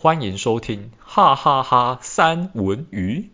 [0.00, 3.32] 欢迎收听哈哈哈三文鱼。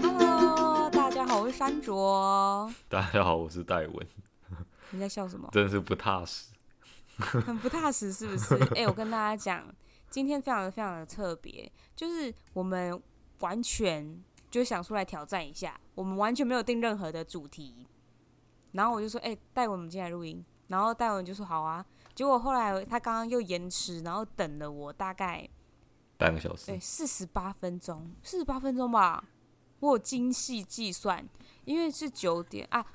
[0.00, 2.72] Hello，大家好，我是山卓。
[2.88, 4.06] 大家好，我是戴文。
[4.90, 5.48] 你在笑什么？
[5.50, 6.52] 真是不踏实。
[7.18, 8.54] 很不踏实，是不是？
[8.78, 9.66] 哎、欸，我跟大家讲，
[10.08, 13.02] 今天非常的非常的特别，就是我们
[13.40, 14.22] 完全。
[14.54, 17.88] 就想出来挑战一下，我们完全没有定任何的主题，
[18.70, 21.84] 然后我就说，哎、欸，戴文，我们进来录音，然后戴文就说好啊，
[22.14, 25.48] 结果后来他刚刚又延迟，然后等了我大概
[26.16, 29.24] 半个小时，对，四十八分钟，四十八分钟吧，
[29.80, 31.28] 我有精细计算，
[31.64, 32.86] 因为是九点啊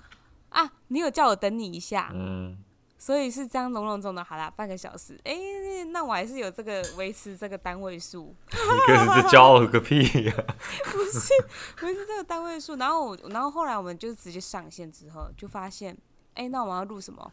[0.52, 2.63] 啊，你有叫我等你一下，嗯。
[3.02, 8.35] 所以是这样隆隆中的，好啦，半个小时，哎、欸，那我还是有这个维持这个单位数。
[8.52, 10.44] 你可是骄傲个屁呀、啊！
[10.91, 11.34] 不是，
[11.77, 12.75] 不是这个单位数。
[12.75, 15.94] 然后我，然后后来我们就直接上线之后，就发现，
[16.33, 17.31] 哎、欸，那我们要录什么？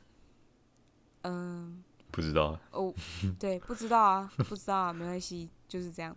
[1.23, 2.57] 嗯，不知道。
[2.71, 2.95] 哦，
[3.37, 6.17] 对，不知道啊，不知道啊，没关系，就是这样。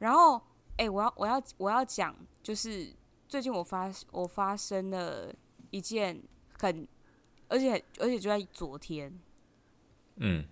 [0.00, 0.36] 然后，
[0.72, 2.12] 哎、欸，我要，我要，我要讲，
[2.42, 2.92] 就是
[3.28, 5.32] 最近我发，我发生了
[5.70, 6.20] 一件
[6.58, 6.84] 很。
[7.48, 9.18] 而且而且就在昨天，
[10.16, 10.44] 嗯，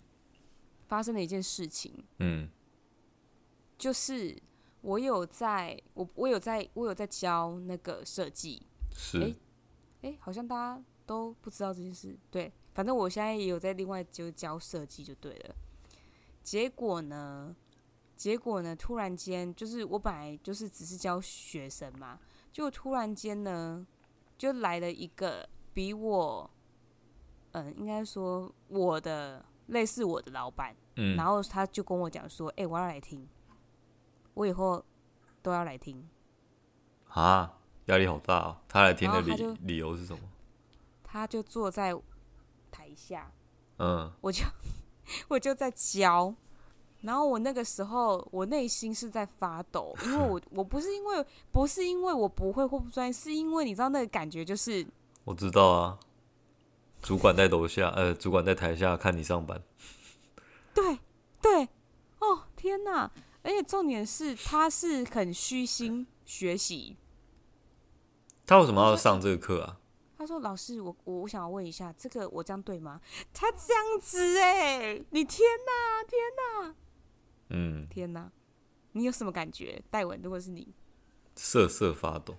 [0.89, 2.48] 发生了一件事情，嗯，
[3.77, 4.34] 就是
[4.80, 8.62] 我有在，我我有在，我有在教那个设计，
[8.94, 9.36] 是，哎、欸
[10.11, 15.55] 欸，好像大家都不知道这件事，对，反正我现在也有在另外就教设计就对了。
[16.42, 17.55] 结果呢，
[18.14, 22.19] 结果呢，突然间就是我本来就是只是教学生嘛，
[22.50, 23.86] 就突然间呢，
[24.39, 26.50] 就来了一个比我。
[27.57, 33.27] 嗯，应该说我的类似我的老板，嗯，然后他就跟我讲说，哎、欸，我要来听，
[34.35, 34.85] 我以后
[35.41, 36.07] 都要来听。
[37.09, 38.59] 啊，压力好大哦！
[38.69, 40.21] 他来听的理理由是什么？
[41.03, 41.95] 他就坐在
[42.71, 43.33] 台下，
[43.79, 44.45] 嗯，我就
[45.29, 46.35] 我就在教，
[47.01, 54.86] 然后我那个时候我内心是在发抖，因为我 我不是因为不是因为我不会或不专业，是因为你知道那个感觉就是
[55.25, 55.98] 我知道啊。
[57.06, 59.62] 主管在楼下，呃，主管在台下看你上班。
[60.74, 60.98] 对
[61.40, 61.68] 对，
[62.18, 63.08] 哦天哪！
[63.44, 66.96] 而且重点是，他是很虚心学习。
[68.44, 69.78] 他为什么要上这个课啊？
[70.18, 73.00] 他说：“老师，我我我想要问一下，这个我这样对吗？”
[73.33, 76.74] 他这样子哎，你天哪，天哪！
[77.50, 78.33] 嗯，天哪！
[78.90, 79.80] 你有什么感觉？
[79.92, 80.74] 戴文，如果是你，
[81.36, 82.36] 瑟瑟发抖。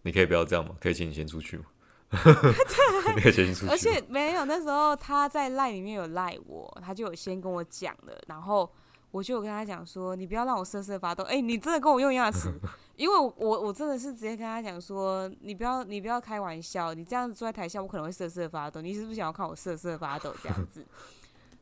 [0.00, 0.74] 你可以不要这样吗？
[0.80, 1.66] 可以请你先出去吗？
[2.10, 8.70] 对，而且没有，那时候他在赖里面有赖我，他就有先跟我讲了，然后
[9.10, 11.22] 我就有跟他讲说，你不要让我瑟瑟发抖。
[11.24, 12.50] 哎、你真的跟我用一样词，
[12.96, 18.80] 因为我我真的是直接跟他讲说，你不要你不要开玩笑，你这样子坐在台下，我可能会瑟瑟发抖。
[18.80, 20.86] 你是不是想要看我瑟瑟发抖这样子？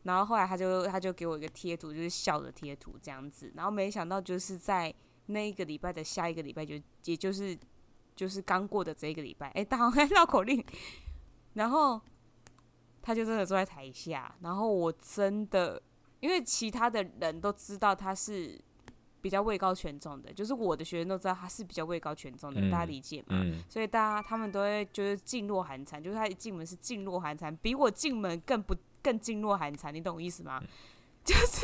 [0.05, 3.51] 然后后来他就他就给我一个贴图，就是笑的贴图这样子。
[3.57, 4.95] 然后没想到就是在
[5.27, 7.59] 那一个礼拜的下一个礼拜就也就是。
[8.17, 10.65] 就是刚过的这一个礼拜，哎、欸，大家还绕口令，
[11.53, 12.01] 然后
[13.03, 15.81] 他就真的坐在台下，然后我真的，
[16.21, 18.59] 因为其他的人都知道他是
[19.21, 23.27] 比较位高权重的，就是我的学生都知道他是比较位高权重的，嗯、大家理解吗？
[23.31, 30.59] 嗯、所以大家他们都会就是噤若寒蝉，就是他一进门是噤若寒蝉，比我进门更不更噤若寒蝉，你懂我意思吗？
[30.63, 30.69] 嗯、
[31.25, 31.61] 就是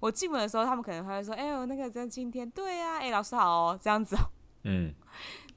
[0.00, 4.30] 我进门的时候，他们可能还会说，哎、欸、呦，那个真今天对呀、啊，哎、欸，老师好哦，这样子哦，
[4.64, 4.94] 嗯。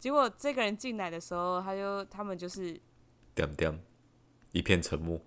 [0.06, 2.80] 结果这个人进来的时候，他就他们就是
[3.34, 3.84] 点点
[4.52, 5.20] 一片沉默。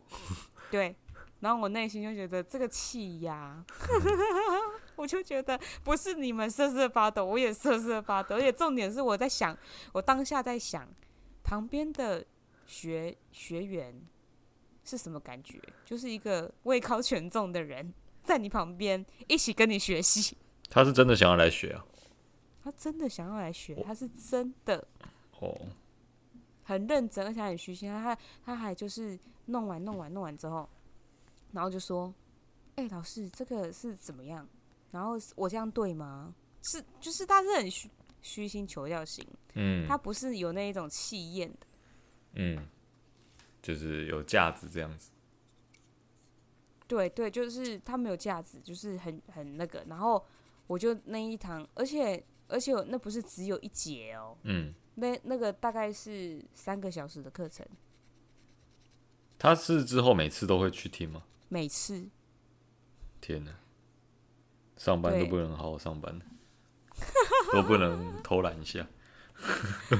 [0.70, 0.94] 对，
[1.40, 3.64] 然后我内心就觉得这个气呀，
[4.94, 8.36] 我就觉得不是你们瑟瑟发抖，我也瑟瑟发抖。
[8.36, 9.58] 而且重点是我在想，
[9.94, 10.88] 我当下在想
[11.42, 12.24] 旁边的
[12.64, 14.00] 学学员
[14.84, 15.60] 是什么感觉？
[15.84, 20.36] 就是一个位高权重的人在你旁边一起跟你学习。
[20.70, 21.84] 他是真的想要来学啊。
[22.68, 24.86] 他真的想要来学，他是真的
[25.40, 25.58] 哦，
[26.64, 27.90] 很认真，而且很虚心。
[27.90, 30.68] 他他还就是弄完弄完弄完之后，
[31.52, 32.12] 然后就说
[32.76, 34.46] ：“哎、欸，老师，这个是怎么样？
[34.90, 36.34] 然后我这样对吗？
[36.64, 41.66] 是，就是他是很虚虚心求教型，嗯，他不是有那一种气焰的，
[42.34, 42.68] 嗯，
[43.62, 45.10] 就是有价值这样子。
[46.86, 49.82] 对对，就是他没有价值，就是很很那个。
[49.88, 50.22] 然后
[50.66, 52.22] 我就那一堂，而且。
[52.48, 57.66] 而且那不是只有一节哦，嗯，那那个大概是三个小时的课程。
[59.38, 61.22] 他是之后每次都会去听吗？
[61.48, 62.08] 每次。
[63.20, 63.52] 天哪，
[64.76, 66.20] 上班都不能好好上班，
[67.52, 68.86] 都不能偷懒一下。
[69.90, 69.98] 欸，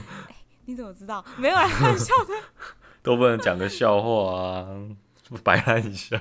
[0.65, 1.25] 你怎么知道？
[1.37, 2.35] 没有人开玩笑的，
[3.03, 4.89] 都不能讲个笑话啊，
[5.45, 6.21] 白烂一下。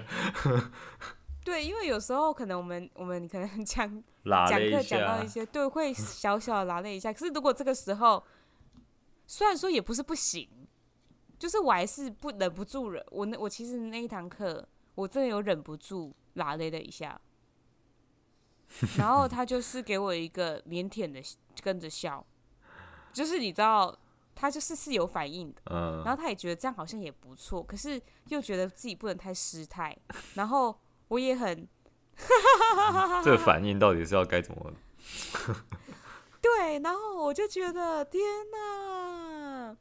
[1.44, 4.04] 对，因为有时候可能我们我们可能讲
[4.48, 7.12] 讲课讲到一些，对，会小小的拉了一下。
[7.12, 8.24] 可是如果这个时候，
[9.26, 10.50] 虽然说也不是不行，
[11.40, 13.06] 就是我还是不忍不住了。
[13.12, 17.20] 我那我其实那一堂课，我真的有忍不住拉了一下。
[18.98, 21.22] 然后他就是给我一个腼腆的
[21.62, 22.26] 跟着笑，
[23.14, 23.98] 就是你知道，
[24.36, 25.62] 他就是是有反应的。
[25.72, 26.04] 嗯。
[26.04, 29.98] 然后他也觉得这样好像也不错，可是又觉得自己不能太失态，
[30.36, 30.78] 然后。
[31.10, 31.66] 我也很、
[32.18, 34.74] 嗯， 这个反应到底是要该怎么？
[36.42, 38.22] 对，然后我就觉得天
[38.52, 39.76] 哪！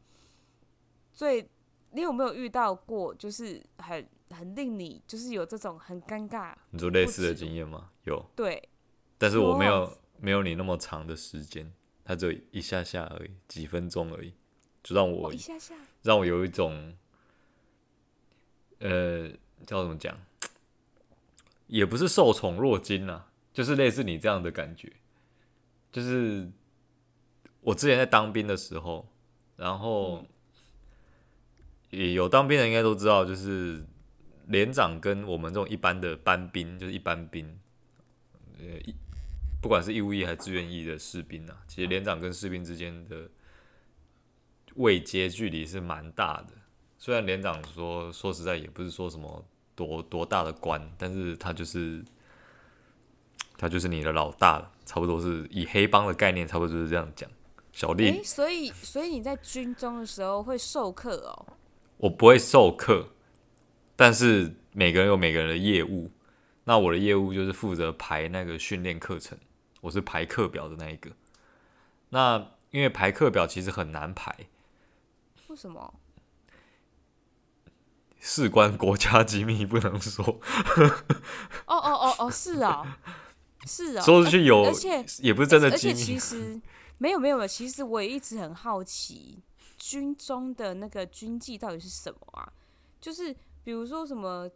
[1.12, 1.46] 所以
[1.92, 6.54] 你有没有遇到过，就是很很令你就是有这种很尴尬？
[6.70, 7.90] 你说类似的经验吗？
[8.04, 8.24] 有。
[8.34, 8.68] 对。
[9.18, 11.72] 但是我没有没有你那么长的时间，
[12.04, 14.34] 它只有一下下而已，几分钟而已，
[14.82, 16.94] 就让我、哦、一下下让我有一种，
[18.80, 19.28] 呃，
[19.66, 20.14] 叫怎么讲？
[21.66, 24.92] 也不是受宠若惊啊，就是类似你这样的感觉。
[25.90, 26.50] 就是
[27.60, 29.08] 我之前在当兵的时候，
[29.56, 30.24] 然后
[31.90, 33.84] 也有当兵的应该都知道，就是
[34.46, 37.58] 连长跟我们这种一般的班兵，就是一般兵，
[38.58, 38.64] 呃，
[39.60, 43.28] 不管是义务役还是志愿役的士兵啊，其实连长跟士兵之间的
[44.74, 46.52] 位阶距离是蛮大的。
[46.98, 49.44] 虽然连长说说实在也不是说什么。
[49.76, 52.04] 多多大的官，但是他就是
[53.56, 57.30] 他就是你的老大了，差不多是以黑帮的概念，差不多就是这样讲。
[57.72, 61.46] 小弟、欸，所以所以你在军中的时候会授课哦？
[61.98, 63.10] 我不会授课，
[63.94, 66.10] 但是每个人有每个人的业务。
[66.64, 69.38] 那我的业务就是负责排那个训练课程，
[69.82, 71.10] 我是排课表的那一个。
[72.08, 74.34] 那因为排课表其实很难排，
[75.48, 75.94] 为什么？
[78.28, 80.24] 事关国家机密，不能说。
[81.64, 83.14] 哦哦哦哦，是啊、哦，
[83.64, 84.04] 是啊、哦。
[84.04, 85.92] 说出去有，而且也不是真的机密。
[85.92, 86.60] 而且其实
[86.98, 89.40] 没有没有没有，其实我也一直很好奇，
[89.78, 92.52] 军中的那个军纪到底是什么啊？
[93.00, 93.32] 就是
[93.62, 94.50] 比如说什么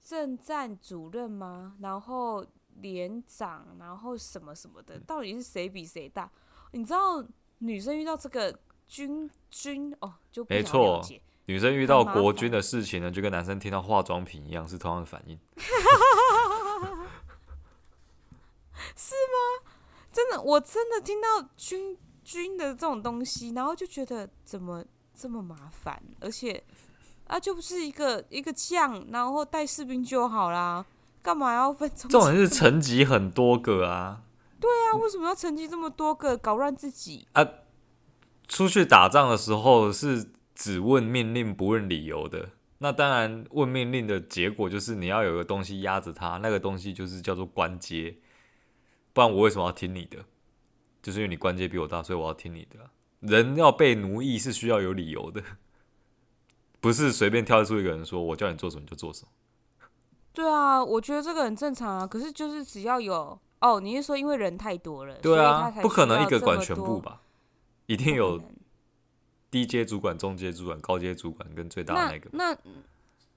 [0.00, 1.74] 政战主任吗？
[1.80, 2.46] 然后
[2.76, 6.30] 连长，然后什么什么的，到底是谁比谁大？
[6.70, 7.24] 你知道
[7.58, 11.20] 女生遇到这个军军哦，就不了解。
[11.48, 15.38] 女生遇到国军的事情呢，就跟男生听到化妆品一样，是同样的反应。
[18.94, 19.72] 是吗？
[20.12, 24.84] 真的，我真的听到军军的这种东西，然后就觉得怎么
[25.14, 26.62] 这么麻烦，而且
[27.26, 30.84] 啊，就不是一个一个将，然后带士兵就好啦，
[31.22, 31.90] 干嘛要分？
[31.96, 34.20] 这种人是层级很多个啊。
[34.60, 37.42] 对啊，为什么要层级这么多个，搞乱自己啊？
[38.46, 40.32] 出去打仗的时候是。
[40.58, 48.16] 只问命令不问理由的，那当然问命令的结果就是你要有个东西压着他，那个东西就是叫做关阶，
[49.12, 50.18] 不然我为什么要听你的？
[51.00, 52.90] 就是因为你关阶比我大，所以我要听你的。
[53.20, 55.40] 人要被奴役是需要有理由的，
[56.80, 59.28] 不是随便挑出一个人说我叫你做什么就做什么。
[60.32, 62.06] 对啊，我觉得这个很正常啊。
[62.06, 65.14] 可是就是只要有哦，你是说因为人太多了？
[65.20, 67.22] 对啊，不可能一个管全部吧？
[67.86, 68.42] 一定有。
[69.50, 72.56] 低阶主管、中阶主管、高阶主管跟最大的那个，那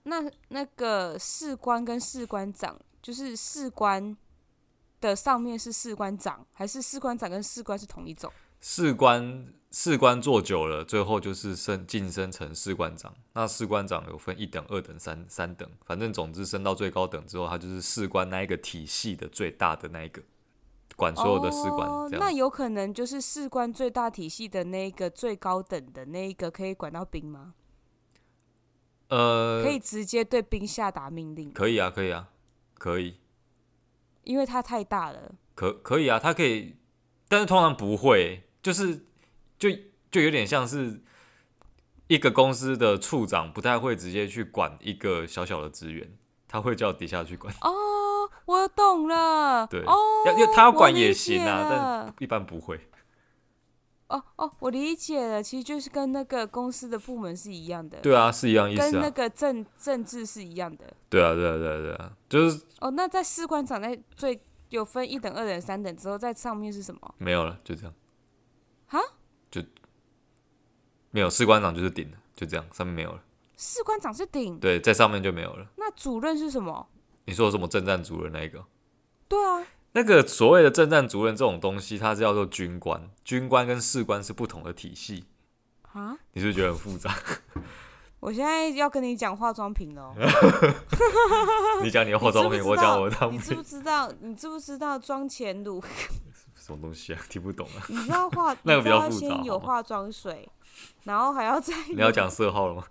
[0.03, 4.15] 那那，那个士官跟士官长，就是士官
[4.99, 8.31] 的上面是士官长，还是士官长跟士官是同一种？
[8.59, 13.15] 士官士官做久了，最后就是升晋升成士官长。
[13.33, 20.21] 那士官长有分一等、二等、三三等，反正总之升到最高等之后，他就是士官那一个体系的最大的那一个。
[21.01, 27.55] 管所有的士官，哦，那有可能就是士官最大体系的那个最高等的那一个可以管到兵吗？
[29.07, 31.51] 呃，可以直接对兵下达命令？
[31.51, 32.29] 可以啊，可以啊，
[32.77, 33.17] 可以，
[34.25, 35.33] 因为他太大了。
[35.55, 36.75] 可可以啊，他可以，
[37.27, 39.07] 但是通常不会，就是
[39.57, 39.69] 就
[40.11, 41.01] 就有点像是
[42.05, 46.15] 一个公司的处长不太会直接去管一个小小的职员，
[46.47, 47.51] 他会叫底下去管。
[47.65, 47.90] 哦。
[48.51, 52.79] 我懂了，对，哦，要他要管也行啊，但一般不会。
[54.07, 57.97] 哦哦，我理解了，其实就是跟那个公司的部门是一样的。
[58.01, 60.93] 对啊，是一样意思啊，跟那个政政治是一样的。
[61.09, 62.61] 对啊，对啊，对啊，对啊，就是。
[62.81, 67.15] 哦，那在士官长在最有分一等、二等、三等之后，在上面是什么？
[67.19, 67.93] 没有了，就这样。
[68.87, 68.99] 哈？
[69.49, 69.63] 就
[71.11, 73.23] 没有士官长就是顶了，就这样，上面没有了。
[73.55, 74.59] 士官长是顶。
[74.59, 75.65] 对，在上面就没有了。
[75.77, 76.85] 那主任是什么？
[77.25, 78.65] 你说什么正战族人那一个？
[79.27, 85.25] 对啊，那个所谓的正战族人这种东西，它是叫做军官，军官跟士官是不同的体系
[85.93, 86.17] 啊？
[86.33, 87.15] 你是不是觉得很复杂？
[88.19, 90.13] 我现在要跟你讲化妆品哦。
[91.81, 93.29] 你讲你的化妆品，我讲我的。
[93.31, 94.11] 你知不知道？
[94.21, 95.83] 你知不知道妆前乳？
[96.71, 97.21] 什么东西啊？
[97.29, 97.83] 听不懂啊？
[97.89, 99.27] 你知道化 那个比较复杂。
[99.27, 100.47] 先有化妆水，
[101.03, 102.83] 然后还要再 你要讲色号了吗？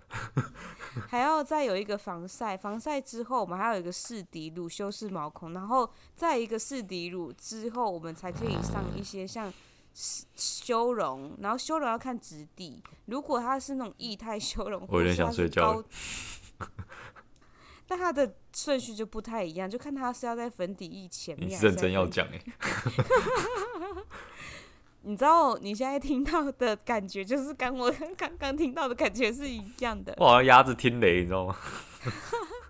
[1.07, 9.51] 还要再有一个防晒，防晒之后我们还有一个试底乳修饰毛孔，然后再一个试底乳之后，我们才可以上一些像
[9.93, 15.83] 修容，然后修容要看质地，如果它是那种液态修容，我有点想睡觉。
[17.91, 21.49] 但它的顺序就不太一样，就看它是要在粉底液前面。
[21.49, 22.41] 你认真要讲哎。
[25.03, 30.15] 你知道你现在听到的感觉，就是跟我刚刚听到的感觉是一样的。
[30.19, 31.57] 我好像鸭子听雷，你知道吗？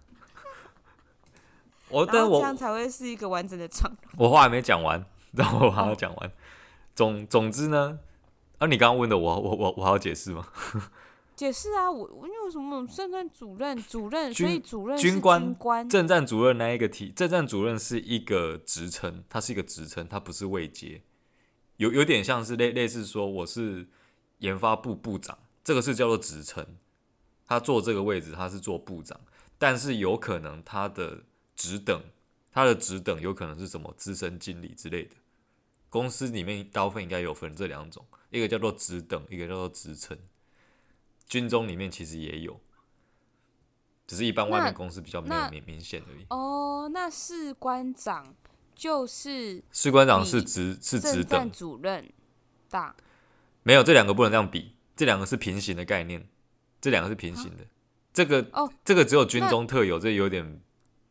[1.90, 3.96] 我等我这样才会是一个完整的场。
[4.18, 6.28] 我话还没讲完，然后我还要讲完。
[6.28, 6.32] 哦、
[6.96, 8.00] 总总之呢，
[8.58, 10.48] 啊，你刚刚问的我，我我我还要解释吗？
[11.42, 12.86] 解释啊，我因为什么？
[12.86, 21.02] 政战主任， 主任，所以主任军官，军官，政战主任那一个体，政战主任是一个职称，他是一个职称，他不是位阶。
[21.78, 23.88] 有有点像是类类似说我是
[24.38, 26.64] 研发部部长，这个是叫做职称，
[27.48, 29.20] 他坐这个位置他是做部长，
[29.58, 31.24] 但是有可能他的
[31.56, 32.04] 职等，
[32.52, 35.16] 他的职等有可能是什么资深经理之类的。
[35.90, 40.16] 公司里面大部分应该有分这两种，一个叫做职等，一个叫做职称。
[41.32, 42.60] 军中里面其实也有，
[44.06, 46.26] 只是一般外面公司比较没有明明显而已。
[46.30, 48.36] 哦，那士官长。
[48.74, 52.12] 就是士官长是职是职等，主任
[52.68, 52.96] 大
[53.62, 56.28] 没有，这两个不能这样比，这两个是平行的概念，
[56.80, 57.64] 这两个是平行的。
[58.12, 60.60] 这个哦，这个只有军中特有，这有点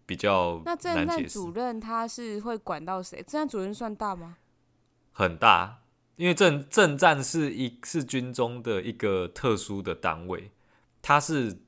[0.05, 0.89] 比较难解释。
[0.89, 3.19] 那政战主任他是会管到谁？
[3.19, 4.39] 政战主任算大吗？
[5.13, 5.80] 很大，
[6.21, 10.51] 因为政政战是一是军中的一个特殊的单位，
[11.01, 11.63] 他是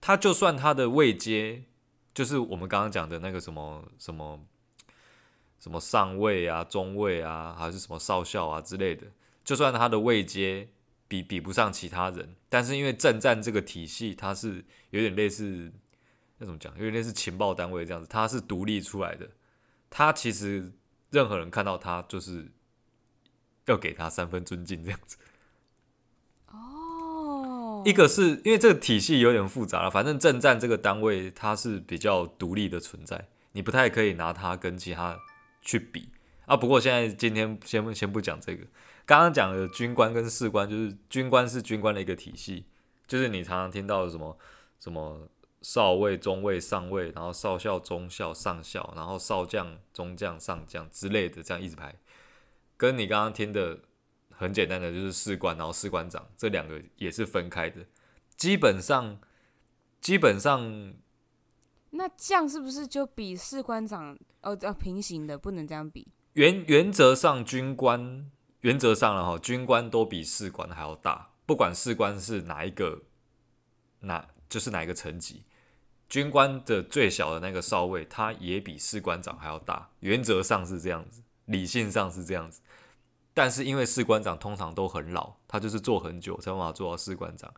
[0.00, 1.64] 他就算他的位阶，
[2.14, 4.46] 就是我们刚刚讲的那个什么什么。
[5.58, 9.06] 什么上尉啊、中尉啊，还是什么少校啊之类的，
[9.44, 10.68] 就算他的位阶
[11.06, 15.72] 比比不上其他人，但是因为正战这个体系，它是有点类似，
[16.38, 16.74] 那怎么讲？
[16.74, 19.30] 有点类似情报单位这样子，它是独立出来的。
[19.88, 20.72] 他其实
[21.10, 22.50] 任何人看到他，就是
[23.66, 25.16] 要给他三分尊敬这样子。
[26.50, 35.18] 哦，一个是因为这个体系有点复杂了，反正正战这个单位它是比较独立的存在，你不太可以拿它跟其他。
[35.64, 36.08] 去比
[36.44, 36.56] 啊！
[36.56, 38.66] 不过现在今天先不先不讲这个，
[39.06, 42.66] 刚刚讲的军官跟士官，就是军官是军官的一个体系，
[43.06, 44.36] 就是你常常听到的什么
[44.80, 45.28] 什么
[45.60, 51.94] 少尉、中尉、上尉，然后少校、中校、上校，然后少将、中将、上将之类的，这样一直排。
[52.82, 53.78] 跟你刚刚听的
[54.32, 57.86] 很简单的，就是士官，然后士官长，这两个也是分开的。
[58.36, 59.20] 基本上，
[60.00, 60.92] 基本上。
[61.90, 64.58] 那将是不是就比士官长哦？
[64.62, 66.08] 要平行的，不能这样比。
[66.32, 68.28] 原原则上，军官
[68.62, 71.30] 原则上了哈，军官都比士官还要大。
[71.46, 73.02] 不管士官是哪一个，
[74.00, 75.44] 哪就是哪一个层级，
[76.08, 79.90] 军官的最小的那个少尉，他也比士官长还要大。
[80.00, 82.60] 原则上是这样子，理性上是这样子。
[83.34, 87.52] 但是因为士官长通常都很老，他就是做很久才办法做到士官长，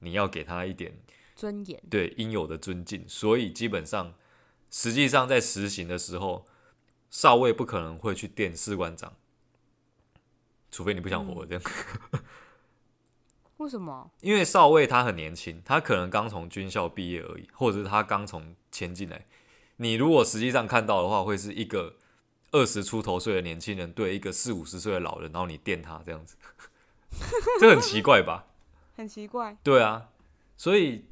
[0.00, 0.98] 你要给他一点。
[1.36, 4.12] 尊严，对应有的尊敬，所以基本上，
[4.70, 6.44] 实际上在实行的时候，
[7.08, 9.14] 少尉不可能会去电士官长，
[10.70, 11.62] 除非你不想活这样。
[12.12, 12.20] 嗯、
[13.56, 14.10] 为什么？
[14.20, 19.24] 因为少尉他很年轻，他可能刚从军校毕业而已，或者是他刚从迁进来。
[19.76, 21.96] 你如果实际上看到的话，会是一个
[22.52, 26.36] 二十出头岁的年轻人对一个四五十岁的老人，然后你电他这样子，
[27.60, 28.46] 这很奇怪吧？
[28.96, 29.56] 很奇怪。
[29.62, 30.08] 对啊，
[30.56, 31.04] 所以。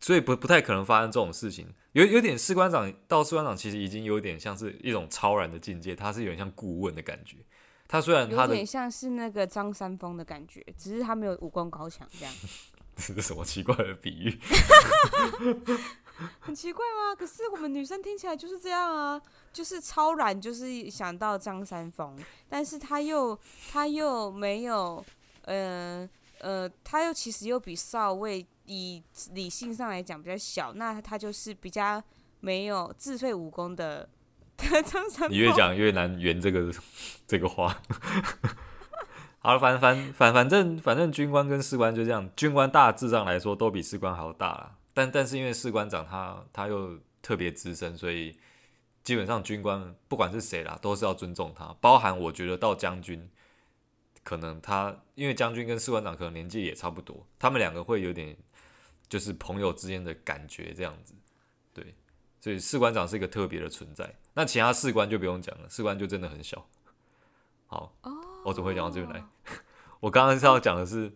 [0.00, 7.38] 所以不不太可能发生这种事情，有有点士官长到士官长其实已经有点像是一种超然的境界，他是有点像顾问的感觉。
[7.88, 12.32] 他虽然他有点像是那个张三丰的感觉，只是他没有武功高强这样。
[12.94, 14.38] 这是什么奇怪的比喻？
[16.40, 17.14] 很奇怪吗？
[17.14, 19.20] 可是我们女生听起来就是这样啊，
[19.52, 22.16] 就是超然，就是想到张三丰，
[22.48, 23.38] 但是他又
[23.70, 25.04] 他又没有，
[25.42, 26.08] 呃
[26.40, 28.46] 呃，他又其实又比少尉。
[28.70, 32.02] 以理性上来讲比较小，那他就是比较
[32.40, 34.06] 没有自废武功的
[34.58, 35.30] 张三丰。
[35.30, 36.70] 你越讲越难圆这个
[37.26, 37.74] 这个话。
[39.40, 44.76] 好了，反反反反正反正军官跟士官就这样，军官大致上来说都比士官还要大啦。
[44.98, 48.36] 但但是因为士官长他他又特别资深，所以
[49.04, 53.30] 基本上军官不管是谁啦，都是要尊重他，包含我觉得到将军，
[54.24, 58.36] 可能他因为将军跟士官长可能年纪也差不多，他们两个会有点
[59.08, 61.14] 就是朋友之间的感觉这样子，
[61.72, 61.94] 对，
[62.40, 64.12] 所以士官长是一个特别的存在。
[64.34, 66.66] 那其他士官就不用讲了，士官就真的很小。
[67.68, 67.94] 好，
[68.44, 69.24] 我怎么会讲到这边来？
[70.00, 71.12] 我刚刚是要讲的是，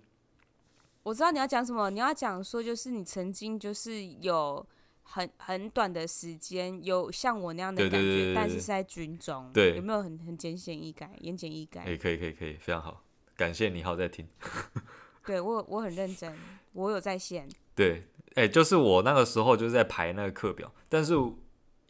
[1.02, 4.64] 我知道你要讲什么，你要讲说就是你曾经就是有
[5.02, 11.84] 很很短的时间有像我那样的感觉，对对对对对，但是是在军中，对，有没有很很简显易改，言简意赅？
[11.84, 13.02] 可以可以可以可以，非常好，
[13.36, 14.26] 感谢你好在听。
[15.26, 16.32] 对我我很认真，
[16.72, 17.48] 我有在线。
[17.74, 18.04] 对，
[18.34, 21.14] 哎、欸，就是我那个时候就是在排那个课表，但是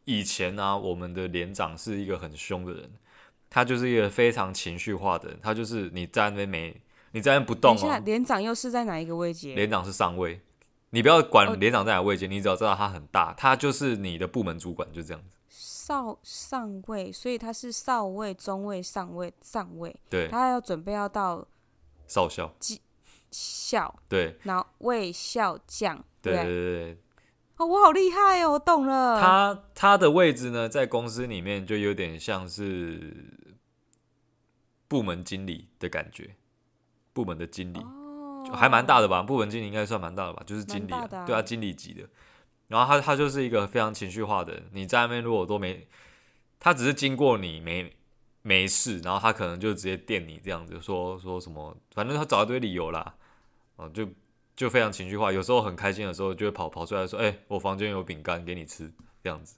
[0.04, 2.90] 以前呢、啊，我们的连长是一个很凶的人。
[3.54, 6.81] 他就是一个非常情绪化的人，他就是你在那边没，
[7.12, 8.02] 你在那边不动哦。
[8.04, 9.54] 连长又是在哪一个位阶？
[9.54, 10.40] 连长是上位，
[10.90, 15.36] 你不要管连长在哪个位阶，你只要知道他很大，他就是你的部门主管，就这样子。
[15.48, 19.94] 少上位，所以他是少尉、中尉、上尉、上尉。
[20.10, 21.46] 对，他要准备要到
[22.06, 22.54] 少校、
[23.30, 23.94] 校。
[24.08, 26.04] 对，然后尉、校、将。
[26.20, 26.98] 对对对对。
[27.56, 29.20] 哦，我好厉害哦，我懂了。
[29.20, 33.38] 他他的位置呢，在公司里面就有点像是。
[34.88, 36.36] 部门经理的感觉，
[37.12, 39.22] 部门的经理、oh, 就还蛮大的吧？
[39.22, 40.42] 部门经理应该算蛮大的吧？
[40.46, 42.08] 就是经理、啊，啊对啊，经理级的。
[42.68, 44.64] 然后他他就是一个非常情绪化的人。
[44.72, 45.86] 你在那边如果都没，
[46.58, 47.94] 他只是经过你没
[48.40, 53.14] 没事，然后他可能就直接电你这样子，说说什么，反正他找一堆理由啦，
[53.76, 54.08] 哦，就
[54.56, 55.30] 就非常情绪化。
[55.30, 58.90] 有时候很开心的时候，就会跑跑出来说：“哎、欸，我房间有饼干给你吃。”
[59.22, 59.56] 这样子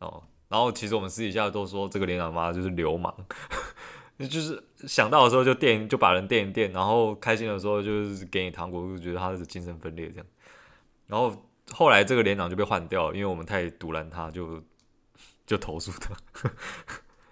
[0.00, 0.24] 哦。
[0.48, 3.14] 然后其实我们私底下都说，这个连长妈就是流氓。
[4.28, 10.26] 就是想到的时候就电，就把人电一电，然后开心的时候就是给你糖果，就觉得他是精神分裂这样。
[11.06, 14.62] 然后后来这个连长就被换掉，因为我们太赌烂他，就
[15.46, 16.14] 就投诉他。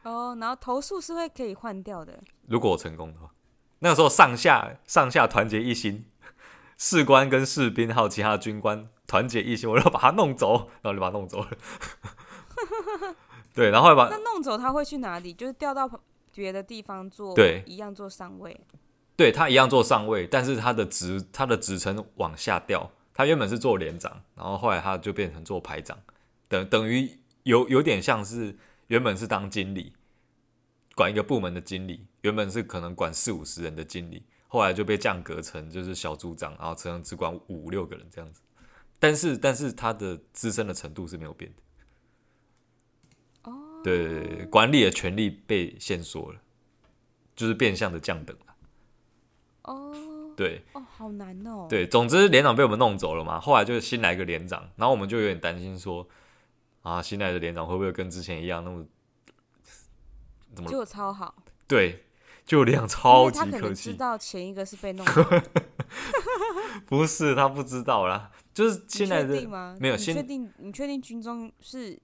[0.03, 2.23] 哦，然后投诉是会可以换掉的。
[2.49, 3.31] 如果我成功的话，
[3.81, 6.07] 那个时候上下上下团结一心，
[6.79, 11.51] 士官跟士兵还有其他的军官团结一心，我要把他弄走，然后就把他弄走了。
[13.53, 15.33] 对，然后把那弄走他会去哪里？
[15.35, 15.89] 就是调到。
[16.35, 18.61] 别的地方做，对，一样做上位，
[19.17, 25.99] 对，他一样做上位，但是他的职他的职称往下掉，他原本是做连长，然后后来他就变成做排长，
[26.49, 29.93] 等等于有有点像是原本是当经理，
[30.95, 38.41] 管一个部门的经理，原本是可能管四五十人的经理，后来就被降格成就是小组长，然后只能只管五六个人这样子，
[38.99, 41.63] 但是但是他的资深的程度是没有变的。
[43.83, 46.41] 对对对，管理的权利被限缩了，
[47.35, 48.55] 就是变相的降等了。
[49.63, 49.95] 哦，
[50.37, 51.67] 对，哦，好难哦。
[51.69, 56.07] 对，总之连长被我们弄走了嘛，后来就新来一个连长，然后我们就有点担心说，
[56.83, 58.85] 啊，新来的连长会不会跟之前一样那么
[60.55, 60.71] 怎么？
[60.71, 61.35] 就超好。
[61.67, 62.05] 对，
[62.45, 63.51] 就连长超级客气。
[63.51, 65.07] 他可能知道前一个是被弄。
[66.87, 69.29] 不是，他不知道啦，就是新来的
[69.79, 69.97] 没有。
[69.97, 70.53] 你确定？
[70.59, 71.99] 你确定军中是？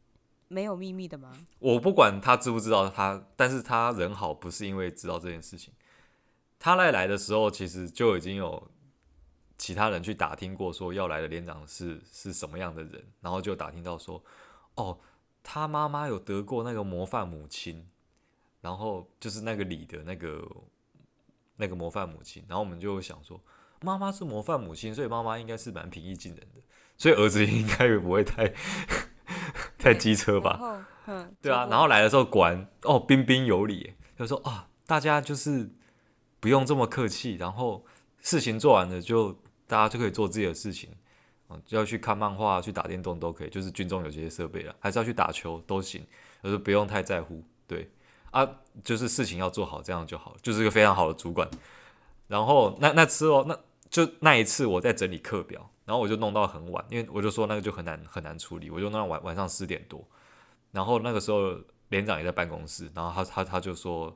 [0.48, 1.32] 没有秘密的吗？
[1.58, 5.74] 我不管他知不知道他，但是他人好不是因为知道这件事情。
[6.58, 8.70] 他来来的时候，其实就已经有
[9.58, 14.22] 其他人去打听过，说要来的连长是是什么样的人，然后就打听到说，
[14.76, 14.98] 哦，
[15.42, 17.86] 他妈妈有得过那个模范母亲，
[18.60, 20.48] 然后就是那个李的那个
[21.56, 23.40] 那个模范母亲，然后我们就想说，
[23.82, 26.62] 妈妈是模范母亲，所以妈妈应该是蛮平易近人的，
[26.96, 28.52] 所以儿子应该也不会太。
[29.78, 30.86] 太机车吧，
[31.40, 35.70] 对啊，然后来的时候果然哦，彬彬有礼，就说啊，大家就是
[36.40, 37.84] 不用这么客气，然后
[38.20, 39.32] 事情做完了就
[39.66, 40.90] 大家就可以做自己的事情，
[41.64, 46.04] 就要去看漫画、去打电动都可以，就是军中有这些设备了，还是要去打球都行，
[46.42, 47.90] 就是不用太在乎，对
[48.30, 48.48] 啊，
[48.82, 51.48] 就是事情要做好，这样就好，就是一个非常好的主管。
[52.28, 53.56] 然后那那次哦，那
[53.88, 55.70] 就那一次我在整理课表。
[55.86, 60.06] 然后我就弄到很晚，因为我就说那个就很难很难处理，我就弄到晚晚上十点多。
[60.72, 64.14] 然后那个时候连长也在办公室，然后他他他就说：“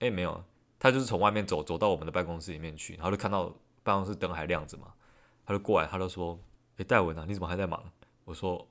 [0.00, 0.44] 哎，没有，
[0.78, 4.88] 他就是从外面走走到我们的办公室里面去，然后就看到办公室灯还亮着嘛，
[5.46, 6.38] 他就过来，他就说
[6.76, 7.82] ：‘哎，戴文啊，你怎么还在忙？’
[8.26, 8.66] 我说：‘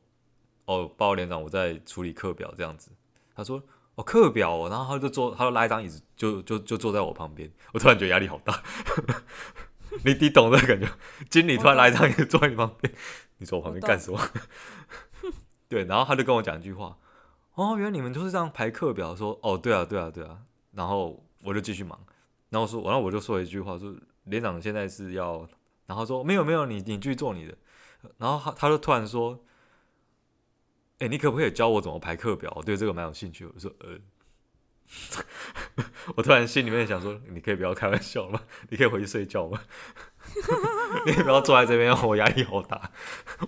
[0.66, 2.92] 哦，报告连长，我在处理课表这样子。’
[3.34, 3.64] 他说
[3.96, 7.50] ：‘哦，课表。’然后他就坐，他就拉一张椅子，就就就坐在我旁边。
[7.74, 8.62] 我突然觉得压力好大。
[10.04, 10.88] 你你懂的感觉？
[11.30, 12.94] 经理突然来一张椅子坐你旁边，
[13.38, 14.20] 你坐我旁边干什么？
[15.68, 16.98] 对，然后他就跟我讲一句话
[17.56, 20.40] ：“哦，原来你们就是这样排课表。”说：“哦，对啊，对啊，对啊。”
[20.74, 22.00] 然后我就继续忙。
[22.50, 25.48] 然后说，然后我就说了一句话：“说连长现在是要……”
[25.86, 27.56] 然后说：“没有，没有，你你继续做你的。”
[28.18, 29.44] 然后他他就突然说
[31.00, 32.52] ：“哎、你可不可以教我怎么排课表？
[32.56, 33.46] 我对这个蛮有兴趣。
[33.46, 33.98] 我说，呃，
[36.16, 38.42] 我突然心里面想说，你可以不要开玩笑吗？
[38.70, 39.62] 你可以回去睡觉吗？
[41.06, 42.92] 你可以不要坐在这边，我压力好大，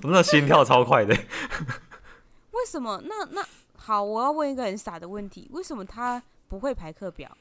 [0.03, 1.15] 我那心跳超快的。
[2.51, 3.01] 为什么？
[3.05, 3.45] 那那
[3.75, 7.35] 好，我要问一个很傻的问题：为什么他不会排课表？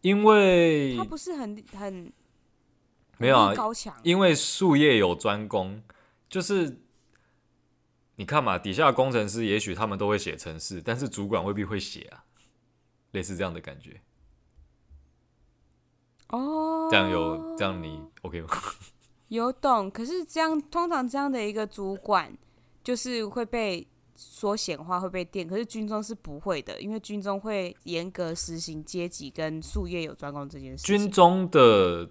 [0.00, 2.12] 因为他不是很很
[3.18, 3.94] 没有啊，高强。
[4.02, 5.82] 因为术业有专攻，
[6.28, 6.78] 就是
[8.16, 12.21] 你看嘛，底下的工程师也许他们都会写程式，但是主管未必会写啊，
[13.12, 14.00] 类似这样的感觉。
[16.28, 18.48] 哦，这样有这样你 OK 吗？
[19.28, 22.36] 有懂，可是这样通常这样的一个主管
[22.84, 23.86] 就是会被。
[24.14, 30.84] 说闲话会被电，可是军中是不会的，因为军中会严格实行阶级跟术业有专攻这件事。
[30.84, 32.08] 军中的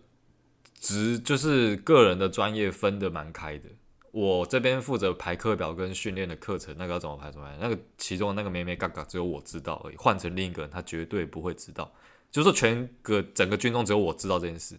[0.80, 3.70] 职就是个人的专业分的蛮开的。
[4.12, 7.58] 我这边负责排课表跟训练的课程，那个要怎么排出来？
[7.60, 9.96] 那个其中那个咩咩嘎嘎只有我知道而已。
[9.96, 11.92] 换成另一个人，他绝对不会知道。
[12.30, 14.78] 就是说，全个整个军中只有我知道这件事。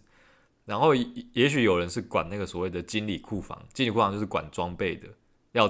[0.65, 5.07] 然后也许有人是管那个所谓的经理库房，经理库房就是管装备的，
[5.51, 5.67] 要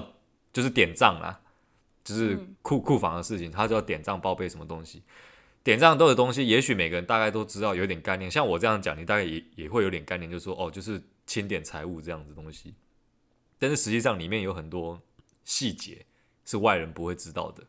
[0.52, 1.40] 就是点账啦。
[2.04, 5.02] 就是库库房的事情，他就要点账报备什么东西，
[5.62, 8.30] 点账都有东西，也许每个人大概都知道有点概念。
[8.30, 12.74] 像我这样讲，你大概也也会有点概念，就是说哦，就是清点财务这样子东西。
[13.58, 15.00] 但是实际上里面有很多
[15.44, 16.04] 细节
[16.44, 17.64] 是外人不会知道的，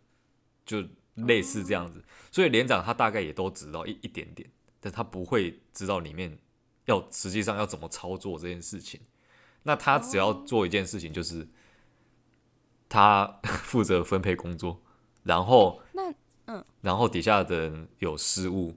[0.65, 0.83] 就
[1.15, 2.03] 类似这样子。
[2.31, 6.37] 所以连长他大概也都知道一一点点，但他不会知道里面
[6.85, 9.01] 要实际上要怎么操作这件事情。
[9.63, 11.47] 那他只要做一件事情，就是。
[12.87, 14.79] 他 负责分配工作，
[15.23, 16.13] 然后那
[16.45, 18.75] 嗯，然后底下的人有失误，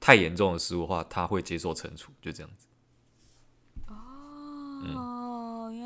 [0.00, 2.66] 太严重的失误的话，他会接受惩处，就这样子。
[3.86, 3.94] 哦，
[4.84, 4.96] 嗯、原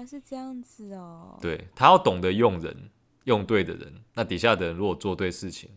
[0.01, 1.39] 来是这样子哦。
[1.41, 2.91] 对，他要懂得用人，
[3.25, 4.03] 用对的人。
[4.15, 5.71] 那底下的人如果做对事情，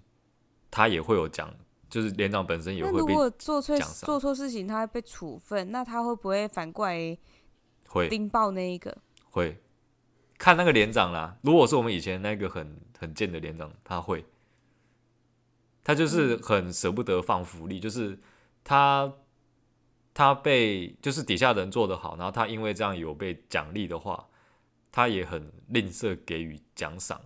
[0.72, 1.54] 他也会有奖，
[1.90, 2.98] 就是连长本身也会被。
[3.00, 7.18] 如果做错做错事情，他会被处分，那他会不会反过来
[7.88, 8.98] 会盯爆那一个？
[9.30, 9.60] 会。
[10.36, 14.26] 看那个连长啦，如果是我们以前那个很很贱的连长，他会，
[15.86, 18.20] 他就是很舍不得放福利，就是
[18.62, 19.14] 他
[20.14, 24.30] 他被就是底下人做得好，然后他因为这样有被奖励的话，
[24.92, 27.22] 他也很吝啬给予奖赏。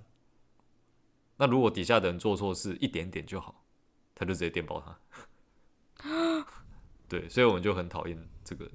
[1.37, 3.63] 那如果底下的人做错事一点点就好，
[4.15, 6.45] 他就直接电报他。
[7.09, 8.73] 对，所以我们就很讨厌这个人。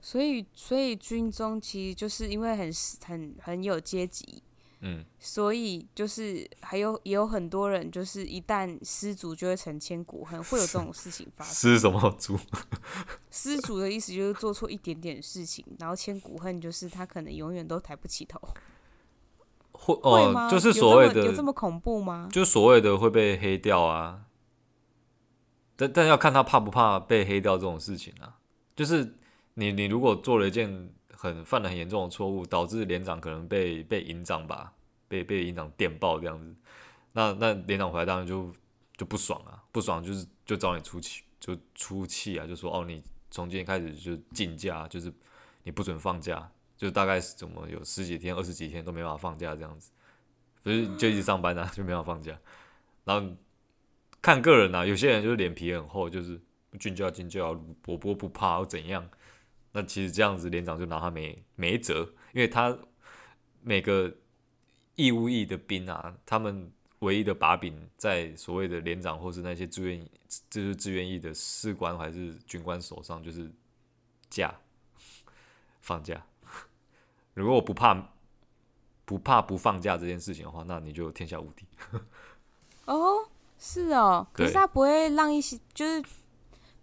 [0.00, 2.70] 所以，所以军中其实就是因为很
[3.06, 4.42] 很很有阶级，
[4.86, 11.54] 嗯，所以就是还有也有很多人，就是一旦失足就会成千古恨，会有这种事情发生。
[11.54, 12.38] 失什么足？
[13.30, 18.38] 失足的意思就是做错一点点事情，然后千古恨就是他可能永远都抬不起头。
[19.72, 20.48] 会哦？
[20.50, 22.28] 就是所谓的有这么恐怖吗？
[22.30, 24.26] 就所谓的会被黑掉啊，
[25.76, 28.36] 但但要看他怕不怕被黑掉这种事情啊，
[28.76, 29.16] 就是。
[29.56, 34.72] 你你如果做了一件很犯了很严重的错误，导致连长可能被被营长吧，
[35.08, 36.54] 被被营长电报这样子，
[37.12, 38.52] 那那连长回来当然就
[38.96, 45.12] 就不爽啊，不爽就是就找你出气，就出气啊，就说哦，你从今天开始就禁假，就是
[45.62, 49.90] 你不准放假，就大概是怎么有十几天、二十几天都没法放假这样子，
[50.62, 52.38] 所以就一直上班啊，就没办法放假。
[53.04, 53.36] 然后
[54.22, 56.40] 看个人啊，有些人就是脸皮很厚，就是
[56.78, 59.08] 军教军教，我不不怕又怎样。
[59.76, 62.78] 那其实这样子，连长就拿他没没辙，因为他
[63.60, 64.14] 每个
[64.94, 70.08] 义务役的兵啊，他们唯一的把柄在所谓的连长或是那些志愿，
[70.48, 73.50] 就是志愿役的士官还是军官手上，就是
[74.30, 74.54] 假
[75.80, 76.24] 放假。
[77.34, 78.12] 如果我不怕
[79.04, 81.66] 不怕不放假这件事情的话，那你就天下无敌。
[82.86, 86.04] 哦，是哦，可是他不会让一些就是。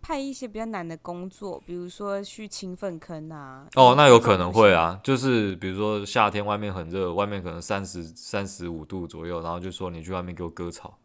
[0.02, 3.68] 派一些比较难的工作，比如说去清粪坑啊。
[3.76, 10.98] 哦，那有可能会啊，就是比如说夏天外面很热，外面可能三十三十五度左右，然后就说你去外面给我割草，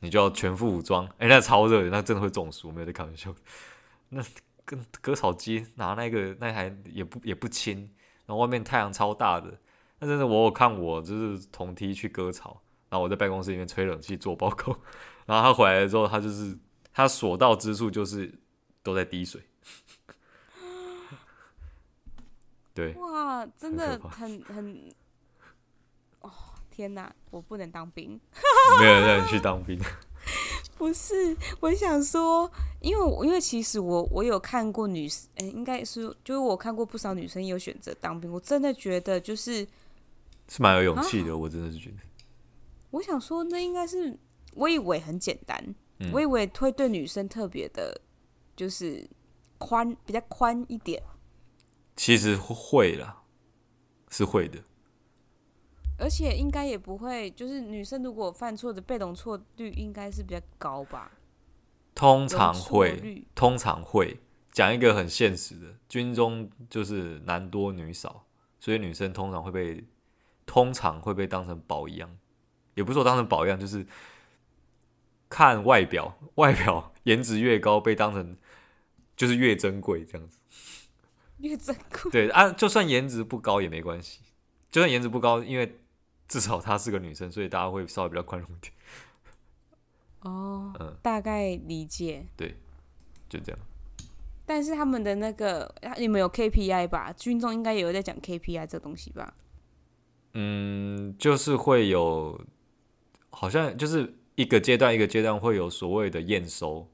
[0.00, 1.04] 你就要全副武装。
[1.18, 3.34] 哎、欸，那超热，那真的会中暑，没有在开玩笑。
[4.10, 4.22] 那
[4.64, 7.90] 跟割草机拿那个那台也不也不轻，
[8.26, 9.58] 然后外面太阳超大的，
[9.98, 14.76] 那真的我有看我就是同梯去割草，然后我在办公室里面吹冷气做报告，
[15.26, 16.56] 然后他回来之后，他就是。
[16.94, 18.32] 他所到之处就是
[18.82, 19.42] 都在滴水，
[22.72, 24.94] 对，哇，真的很很，
[26.20, 26.30] 哦，
[26.70, 28.18] 天哪，我不能当兵，
[28.80, 29.76] 没有人让你去当兵，
[30.78, 39.66] 不是，我想说，因为因为其实我我有看过女生，嗯，应该是就是我看过不少女生有选择当兵，我真的觉得就是
[40.48, 41.96] 是蛮有勇气的，啊、我真的是觉得。
[42.90, 44.16] 我想说，那应该是
[44.54, 45.74] 我以为很简单，
[46.04, 48.00] 嗯、我以为会对女生特别的，
[48.56, 49.08] 就是
[49.58, 51.02] 宽比较宽一点。
[51.96, 53.22] 其实会啦，
[54.10, 54.58] 是会的。
[55.96, 61.12] 而且应该也不会，就是女生如果犯错的被容错率应该是比较高吧？
[61.94, 64.18] 通常会，通常会。
[64.50, 68.24] 讲一个很现实的，军中就是男多女少，
[68.60, 69.84] 所以女生通常会被，
[70.46, 72.16] 通常会被当成宝一样，
[72.74, 73.84] 也不是说当成宝一样，就是
[75.34, 78.36] 看外表， 外表颜值越高，被当成
[79.16, 80.38] 就是越珍贵这样子。
[81.38, 82.12] 越珍贵。
[82.12, 84.20] 对啊，就算颜值不高也没关系，
[84.70, 85.80] 就算颜值不高，因为
[86.28, 88.72] 至少她是个女生，所以大家会稍微比较宽容一点。
[90.20, 92.24] 哦，嗯，大概理解。
[92.36, 92.56] 对，
[93.28, 93.58] 就这样。
[94.46, 97.12] 但是他们的那个，你们有 KPI 吧？
[97.12, 99.34] 军中应该也有在讲 KPI 这东西吧？
[100.34, 102.40] 嗯，就是会有，
[103.30, 106.86] 好像就是一个阶段一个阶段会有所谓的验收。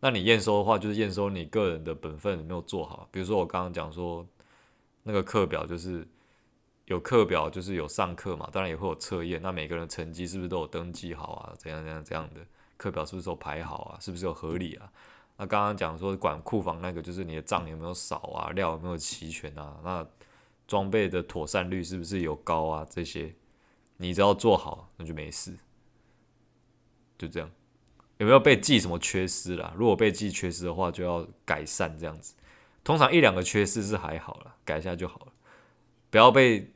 [0.00, 3.08] 那你验收的话，就是验收你个人的本分有没有做好。
[3.10, 4.26] 比如说我刚刚讲说，
[5.02, 6.06] 那个课表就是
[6.84, 9.40] 有课表，就是有上课嘛，当然也会有测验。
[9.40, 11.54] 那每个人成绩是不是都有登记好啊？
[11.56, 12.40] 怎样怎样怎样的
[12.76, 13.98] 课表是不是都排好啊？
[14.00, 14.92] 是不是有合理啊？
[15.38, 19.80] 那刚刚讲说管库房那个，就是你的账有没有少啊，料有没有齐全啊？
[19.82, 20.06] 那
[20.66, 22.86] 装备的妥善率是不是有高啊？
[22.90, 23.34] 这些
[23.96, 25.56] 你只要做好，那就没事。
[27.26, 27.50] 就这样，
[28.18, 29.72] 有没有被记什么缺失啦？
[29.76, 32.34] 如果被记缺失的话，就要改善这样子。
[32.82, 35.32] 通常一两个缺失是还好了，改一下就好了，
[36.10, 36.72] 不要被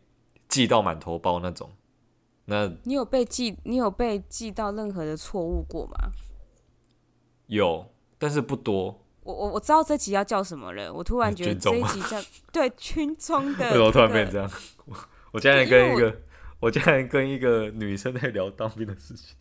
[0.49, 1.71] 记到满头包那种。
[2.47, 3.59] 那你有被记？
[3.65, 6.13] 你有被记到任何的错误过吗？
[7.47, 7.93] 有。
[8.21, 9.05] 但是不多。
[9.23, 10.93] 我我我知道这集要叫什么了。
[10.93, 12.17] 我突然 觉得这一集叫
[12.51, 13.79] 对军中的、这个。
[13.79, 14.51] 为什么突然变这样？
[14.87, 14.97] 我
[15.33, 16.21] 我今天跟一个
[16.61, 19.37] 我，竟然跟一个女生在聊当兵的事情。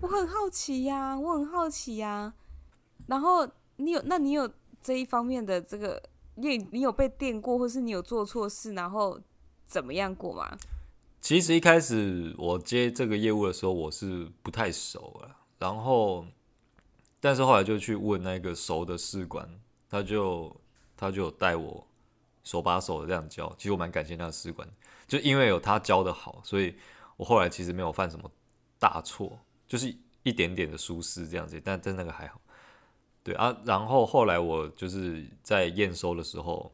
[0.00, 2.34] 我很好奇呀、啊，我很好奇呀、啊。
[3.06, 4.48] 然后你有，那你有
[4.80, 6.02] 这一方面的这个，
[6.36, 9.20] 你你有被电过，或是你有做错事，然后
[9.66, 10.56] 怎么样过吗？
[11.20, 16.26] 其实一开始我接这个业务的时候，我是不太熟了，然后。
[17.20, 19.58] 但是后来就去问那个熟的士官，
[19.90, 20.54] 他就
[20.96, 21.84] 他就有带我
[22.44, 23.52] 手把手的这样教。
[23.56, 24.68] 其实我蛮感谢那个士官，
[25.06, 26.74] 就因为有他教的好，所以
[27.16, 28.30] 我后来其实没有犯什么
[28.78, 31.60] 大错，就是一点点的疏失这样子。
[31.64, 32.40] 但但那个还好，
[33.22, 33.56] 对啊。
[33.64, 36.72] 然后后来我就是在验收的时候，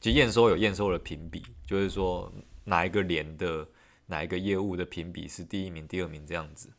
[0.00, 2.32] 其实验收有验收的评比，就是说
[2.64, 3.66] 哪一个连的
[4.06, 6.70] 哪一个业务的评比是第一名、第二名这样子。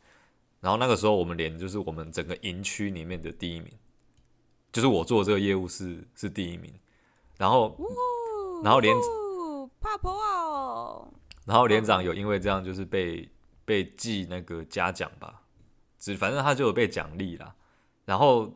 [0.59, 3.69] 然后那个时候，我们连就是我们整个营区里面的第一名，
[4.71, 6.73] 就是我做这个业务是是第一名。
[7.38, 7.78] 然后，
[8.63, 8.96] 然后连，
[9.80, 11.13] 怕婆哦。
[11.46, 13.30] 然后连长有因为这样就是被
[13.65, 15.43] 被记那个嘉奖吧，
[15.98, 17.56] 只反正他就有被奖励啦。
[18.06, 18.54] 然后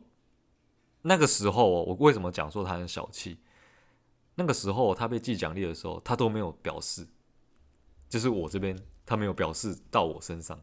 [1.02, 3.38] 那个时候，我为什么讲说他很小气？
[4.36, 7.06] 那个时候他被记奖励的时候，他都没有表示，
[8.08, 10.58] 就是我这边他没有表示到我身上。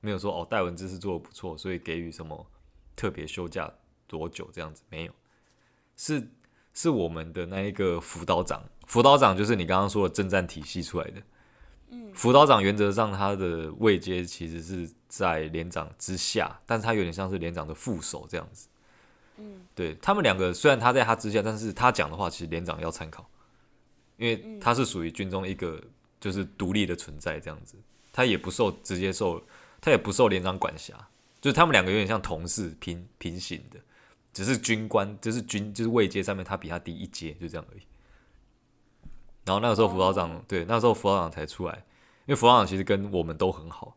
[0.00, 2.46] 没有说哦，戴文姿是做的不错，所以给予什么
[2.96, 3.72] 特别休假
[4.08, 5.12] 多久这样子没有，
[5.96, 6.28] 是
[6.74, 11.22] 是我们的那一个辅导长，辅导长就是你刚刚说的政战体系出来的，
[11.90, 18.68] 嗯，辅导长原则上他的位阶其实是在连长之下，但是他有点像是连长的副手这样子，
[19.38, 23.28] 嗯，对他们两个虽然他在他之下，但是他讲的话其实连长要参考，
[24.16, 25.80] 因为他是属于军中一个
[26.20, 27.76] 就是独立的存在这样子，
[28.12, 29.42] 他也不受直接受。
[29.84, 30.94] 他也不受连长管辖，
[31.40, 33.80] 就是他们两个有点像同事平平行的，
[34.32, 37.82] 只是军官就是军就是位阶上面他比他低一阶，就这样而已。
[39.44, 41.74] 然后那个时候辅导长、对，那时候辅导长才出来，
[42.26, 43.96] 因为辅导长其实跟我们都很好，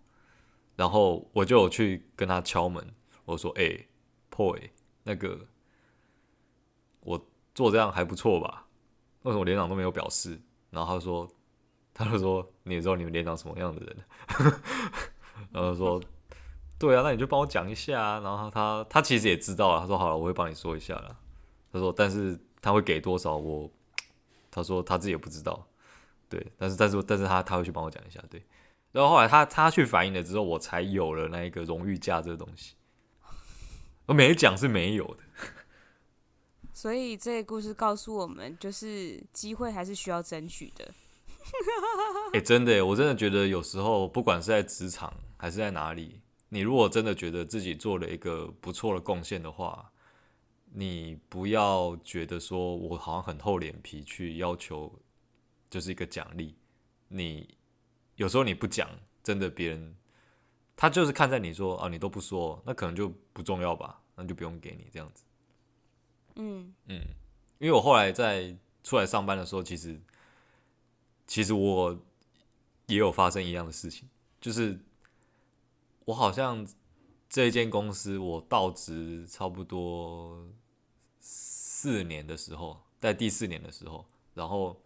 [0.76, 2.84] 然后我就有去跟他敲门，
[3.26, 3.88] 我说：“哎、欸，
[4.30, 4.72] 破诶，
[5.04, 5.48] 那个
[7.02, 8.66] 我做这样还不错吧？
[9.22, 10.40] 为什么连长都没有表示？”
[10.72, 11.30] 然后他说
[11.94, 13.98] ：“他就说你也知道你们连长什么样的人。”
[15.52, 16.02] 然后说，
[16.86, 18.20] 对啊，那你就帮我讲一下啊。
[18.20, 21.18] 然后他他其实也知道了，他说好了，我会帮你说一下了。
[21.72, 23.70] 他说，但是他会给多少我？
[24.52, 25.68] 他说他自己也不知道。
[26.30, 28.24] 对，但是但是但是他他会去帮我讲一下。
[28.30, 28.44] 对，
[28.92, 32.76] 然后后来他他去反映了之后，我才有了那一个荣誉价这个东西。
[34.06, 35.24] 我没讲是没有的。
[36.74, 40.94] 所以这个故事告诉我们，就是机会还是需要争取的。
[42.34, 46.20] 哎、欸，真的，我真的觉得有时候，不管是在职场还是在哪里，
[46.56, 49.92] 你如果真的觉得自己做了一个不错的贡献的话，
[50.72, 54.98] 你不要觉得说我好像很厚脸皮去要求，
[55.70, 56.56] 就是一个奖励。
[57.10, 57.58] 你
[58.16, 58.90] 有时候你不讲，
[59.22, 59.94] 真的别人
[60.78, 65.26] 他就是看在你说啊，你都不说，那可能就不重要吧，那就不用给你这样子。
[66.36, 67.02] 嗯嗯，
[67.60, 70.00] 因为我后来在出来上班的时候，其实
[71.28, 72.02] 其实我
[72.86, 74.08] 也有发生一样的事情，
[74.40, 74.80] 就是
[76.06, 76.66] 我好像
[77.30, 80.48] 这间公司我到职差不多
[81.20, 84.82] 四年的时候，在第四年的时候，然后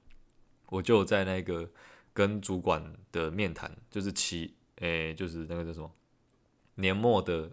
[0.68, 1.70] 我就在那个
[2.14, 5.92] 跟主管的面谈，就是期诶，就是那个叫什么
[6.76, 7.52] 年末的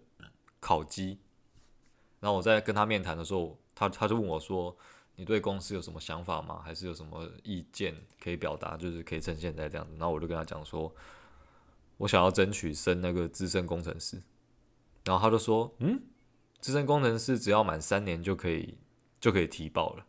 [0.60, 1.18] 考绩，
[2.20, 3.58] 然后我在跟他面谈的时候。
[3.78, 4.74] 他他就问我说
[5.16, 6.62] ：“你对公司有什么想法吗？
[6.64, 8.74] 还是有什么意见可以表达？
[8.74, 10.90] 就是可以趁现在这样子。”然后我就跟他讲说
[11.98, 14.22] ：“我想要争取升那个资深工程师。”
[15.04, 16.02] 然后他就说：“嗯，
[16.60, 18.76] 资深工程师只要满三年就可以
[19.20, 20.04] 就可以提报了，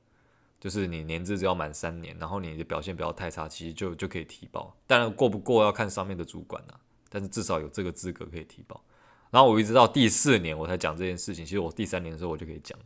[0.59, 4.75] 就是你年资只要满三年，然后你的表现不要太差，其实就就可以提报。
[4.87, 8.83] 当然过不过要看上面的主管啊，但是至少有这个资格可以提报。”
[9.29, 11.45] 然后我一直到第四年我才讲这件事情。
[11.45, 12.79] 其实我第三年的时候我就可以讲。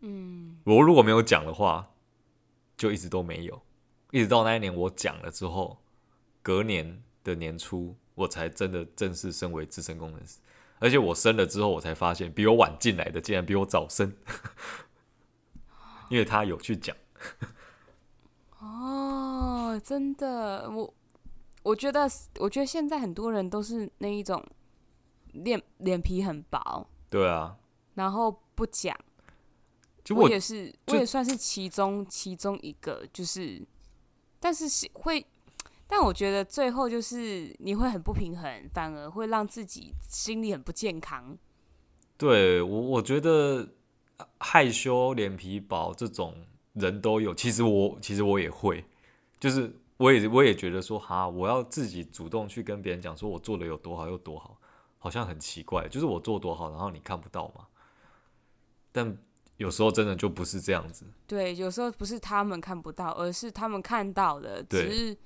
[0.00, 1.90] 嗯，我如果没有讲的话，
[2.76, 3.62] 就一直都没有，
[4.12, 5.78] 一直到那一年我讲了之后，
[6.46, 10.38] 隔年的年初，我才真的正式升为资深工程师。
[10.78, 14.14] 而且我升了之后，我才发现比我晚进来的竟然比我早升，
[16.08, 16.96] 因为他有去讲。
[18.60, 20.94] 哦，真的，我
[21.64, 24.40] 我觉得，我觉得现在很多人都是那一种
[25.32, 27.56] 脸脸皮很薄，对啊，
[27.94, 28.96] 然后不讲。
[30.10, 33.66] 我，我也是，我也算是其中其中一个，就是，
[34.38, 35.26] 但是会，
[35.86, 41.36] 但我觉得最后就是你会很不平衡，反而会让自己心里很不健康。
[42.16, 43.68] 对我，我觉得
[44.38, 46.34] 害羞、脸皮薄这种
[46.72, 47.34] 人都有。
[47.34, 48.84] 其实我，其实我也会，
[49.38, 54.58] 就是我也我也觉得说，哈，我要自己主动去跟别人讲，说我做的有多好，有多好，
[54.98, 55.86] 好像很奇怪。
[55.88, 57.66] 就是我做多好，然后你看不到嘛？
[58.92, 59.16] 但。
[59.58, 61.06] 有时候真的就不是这样子。
[61.26, 65.16] 对，有时候不是他们看不到，而是他们看到了，只是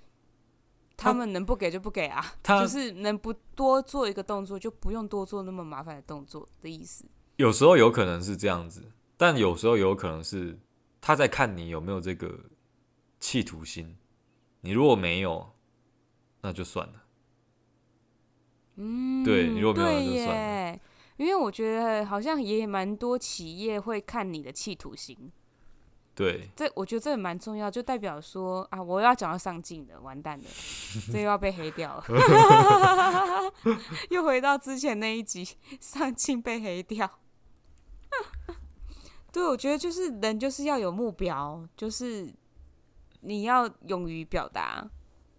[1.01, 2.25] 他们能不给就不给啊。
[2.43, 7.05] 他就是能不多做一个动作，就不用多做那么麻烦的动作的意思。
[7.37, 8.83] 有时候有可能是这样子，
[9.17, 10.59] 但有时候有可能是
[11.01, 12.39] 他在看你有没有这个
[13.19, 13.97] 企图心。
[14.61, 15.53] 你如果没有，
[16.43, 17.05] 那就算了。
[18.77, 20.79] 嗯，对，你如果没有，那就算了。
[21.17, 25.31] 因为我觉得好像也蛮多企业会看你的企图心，
[26.15, 30.45] 对，这我觉得这也蛮重要，就代表说啊，我要讲到上进的，完蛋了，
[31.13, 32.05] 这又要被黑掉了
[34.11, 35.49] 又回到之前那一集，
[35.81, 37.11] 上进被黑掉。
[39.33, 42.33] 对，我觉得就是人就是要有目标，就是
[43.21, 44.91] 你要勇于表达。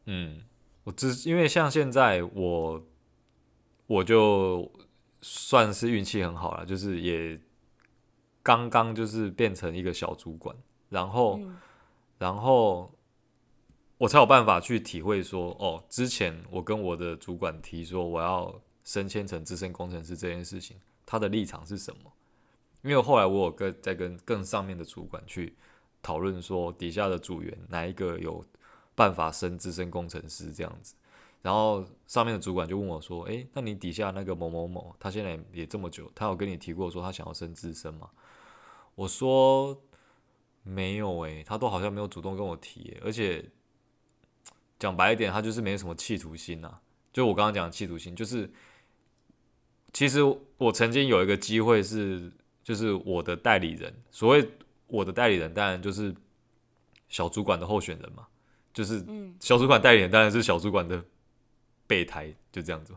[0.06, 0.42] 嗯，
[0.86, 2.84] 我只因为像现在我
[3.88, 4.72] 我就。
[5.24, 7.40] 算是运气很好了，就是也
[8.44, 10.56] 刚刚就是变成一个小主管，
[10.90, 11.58] 然后，嗯、
[12.18, 12.92] 然后
[13.98, 22.12] 我才有办法去体会说，哦，之前我跟我的主管提说我要升迁成资深工程师这件事情，他的立场是什么？
[22.82, 25.56] 因为后来我有跟在跟更上面的主管去
[26.02, 28.44] 讨论说，底下的组员哪一个有
[28.96, 30.96] 办法升资深工程师这样子。
[31.44, 38.10] 然后上面的主管就问我说：“诶，那你底下那个某某某，他现在也这么久，他有跟你提过说他想要升资深吗？”
[39.02, 39.82] 我说
[40.64, 43.44] ：“没有诶，他都好像没有主动跟我提，而且
[44.78, 46.80] 讲白一点，他就是没什么企图心呐。
[47.12, 48.48] 就我刚刚讲的企图心，就是
[49.92, 50.20] 其实
[50.58, 52.32] 我曾经有一个机会是，
[52.64, 54.48] 就是我的代理人，所谓
[54.88, 56.16] 我的代理人，当然就是
[57.10, 58.28] 小主管的候选人嘛，
[58.72, 59.04] 就是
[59.40, 61.04] 小主管代理人，当然是小主管的。”
[61.88, 62.96] 备胎就这样子，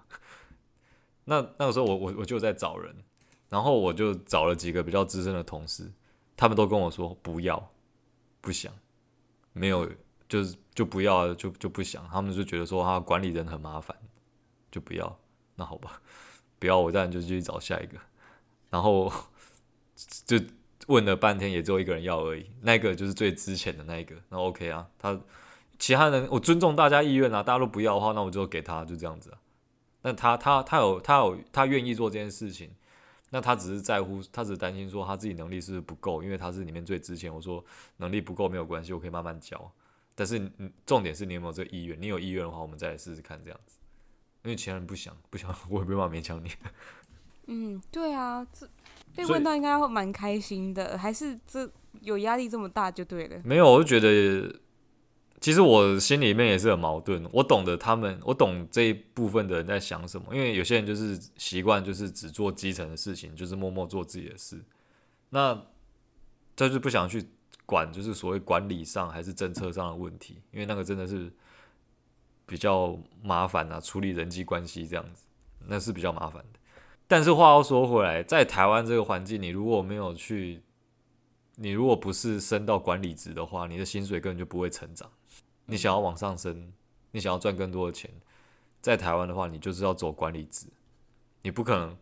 [1.26, 2.94] 那那个时候我我我就在找人，
[3.54, 5.88] 然后我就找了几个比较资深的同事，
[6.36, 7.70] 他们都跟我说不要，
[8.40, 8.72] 不想，
[9.52, 9.88] 没有，
[10.28, 13.96] 就是就不要，就就不想，他们就觉得说他管理人很麻烦，
[14.72, 15.18] 就不要。
[15.54, 16.02] 那好吧，
[16.58, 17.96] 不要，我当然就继续找下一个，
[18.70, 19.12] 然后
[20.26, 20.36] 就
[20.88, 25.20] 问了半天，也只有一个人要而已，那个就是最值钱的那一个，那 OK 啊，他。
[25.76, 29.38] 其他人，我尊重大家意愿啊，大家都不要的话，那我就给他，就这样子啊。
[30.02, 32.70] 那他他他有他有他愿意做这件事情，
[33.34, 37.34] 那他只是在乎，他只是担心说他自己能力是不是不够，因为他是里面最值钱。
[37.34, 37.64] 我说
[37.96, 39.72] 能力不够没有关系，我可以慢慢教。
[40.14, 42.00] 但是嗯，重点是你有没有这个意愿？
[42.00, 43.78] 你有意愿的话，我们再来试试看这样子。
[44.44, 46.48] 因为其他人不想不想， 我也没办法勉强你。
[47.48, 48.68] 嗯，对啊，这
[49.16, 51.68] 被问到应该会蛮开心的，还是这
[52.02, 53.40] 有压力这么大就对了。
[53.42, 54.60] 没有，我就觉得。
[55.44, 57.22] 其实我心里面也是很矛盾。
[57.30, 60.34] 我懂得他们，我懂这一部分的人在想什么。
[60.34, 64.58] 因为有些人就是习惯，就是只做基层的事情，就是默默做自己的事。
[65.28, 65.54] 那
[66.56, 67.22] 他就是不想去
[67.66, 71.30] 管，就是所谓管理上还是政策上的问题，因为那个真的是
[72.46, 75.26] 比较麻烦啊，处理人际关系这样子，
[75.66, 76.58] 那是比较麻烦的。
[77.06, 80.62] 但是话又说回来，在台湾这个环境，你如果没有去，
[81.56, 85.10] 你如果不是升到管理职的话，你的薪水根本就不会成长。
[85.66, 86.72] 你想要往上升，
[87.12, 88.10] 你想要赚更多的钱，
[88.80, 90.66] 在台湾的话，你就是要走管理职。
[91.42, 91.96] 你不可能，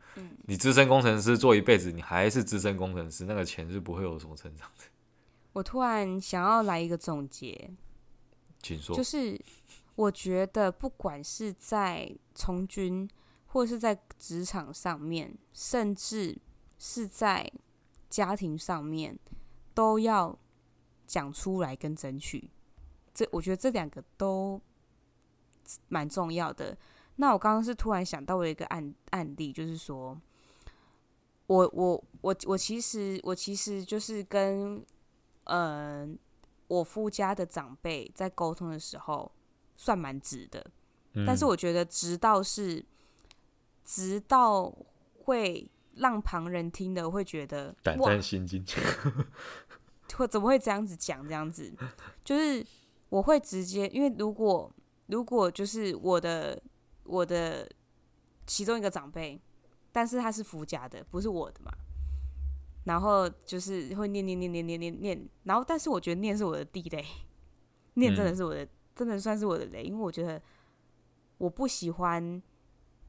[0.47, 4.85] 你资深工程师做一辈子，你还是资深工程师，那个钱是不会有什么成长的。
[5.53, 7.71] 我突然想要来一个总结，
[8.63, 8.95] 请说。
[8.95, 9.41] 就是
[9.97, 13.11] 我觉得，不管是在从军，
[13.47, 16.39] 或是在职场上面，甚至
[16.79, 17.53] 是在
[18.09, 19.19] 家庭上面，
[19.75, 20.39] 都要
[21.05, 22.49] 讲出来跟争取。
[23.23, 24.61] 这我觉得这两个都
[25.89, 26.77] 蛮重要的。
[27.16, 30.18] 那我刚刚是突然想到了一个案案例，就是说，
[31.47, 34.83] 我我我我其实我其实就是跟
[35.45, 36.18] 嗯、呃、
[36.68, 39.31] 我夫家的长辈在沟通的时候，
[39.77, 40.66] 算蛮直的。
[41.12, 42.85] 嗯、但是我觉得直到是
[43.85, 44.75] 直到
[45.25, 48.66] 会让旁人听的会觉得胆战心惊，
[50.16, 51.23] 会怎么会这样子讲？
[51.29, 51.73] 这样子
[52.25, 52.66] 就是。
[53.13, 54.73] 我会直接，因为如果
[55.09, 56.59] 如果就是我的
[57.05, 57.71] 我的
[58.47, 59.39] 其中一个长辈，
[59.93, 61.71] 但是他是福家的，不是我的嘛，
[62.85, 67.05] 然后就是会念念念念念念念，然后但是我觉得念是我的地雷，
[67.95, 70.41] 念真的是我的，嗯、真的算是我的雷，因为我觉得
[71.37, 72.43] 我不喜欢，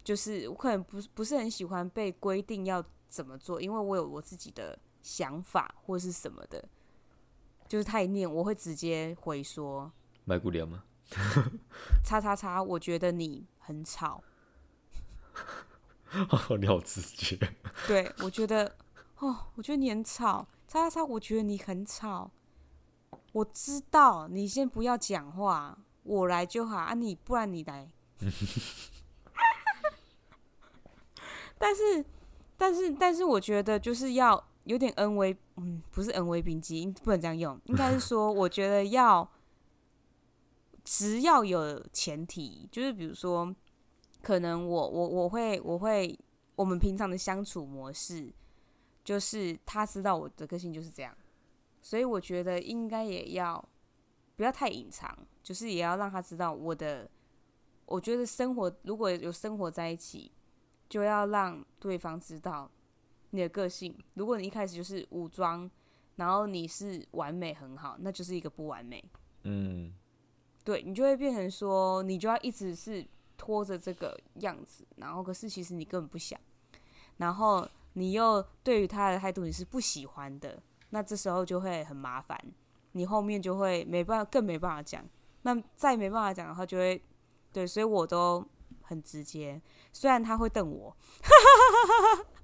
[0.04, 6.68] 就是我可能不不是很喜欢被规定要怎么做，因为我有我自己的想法或是什么的。
[7.74, 9.91] 就是他一念，我会直接回说
[10.26, 10.84] ：“买骨脸吗？”
[12.05, 14.24] 叉叉叉，我觉得你很吵。
[16.30, 17.36] 哦，你好直接。
[17.88, 18.76] 对，我觉得
[19.17, 20.47] 哦，我觉得你很吵。
[20.67, 22.30] 叉叉叉，我觉得你很吵。
[23.32, 26.93] 我知道，你先不要讲话，我来就好啊。
[26.93, 27.89] 你不然你来。
[31.57, 32.05] 但是，
[32.55, 34.45] 但是，但是，我觉得就是要。
[34.66, 37.59] 有点恩威，嗯，不是恩威并济，不能这样用。
[37.66, 39.30] 应该是 说，我觉得要
[40.84, 43.53] 只要有前提，就是比如说，
[44.22, 46.18] 可能我我我会我会，
[46.55, 48.32] 我们平常的相处模式，
[49.03, 51.16] 就是他知道我的个性就是这样，
[51.82, 53.64] 所以我觉得应该也要
[54.36, 57.09] 不要太隐藏，就是也要让他知道我的。
[57.86, 60.32] 我觉得生活如果有生活在一起，
[60.88, 62.72] 就要让对方知道。
[63.34, 65.69] 你的个性，如果你一开始就是武装，
[66.17, 69.03] 然后你是完美很好，那就是一个不完美。
[69.41, 69.91] 嗯，
[70.63, 73.03] 对，你就会变成说，你就要一直是
[73.36, 76.39] 拖着这个样子，然后可是其实你根本不想，
[77.17, 80.61] 然后你又对于他的态度你是不喜欢的，
[80.91, 82.39] 那这时候就会很麻烦，
[82.91, 85.03] 你后面就会没办法，更没办法讲。
[85.41, 87.03] 那再没办法讲的话，就会
[87.51, 88.47] 对，所以我都
[88.84, 89.59] 很直接，
[89.91, 90.95] 虽然他会瞪我。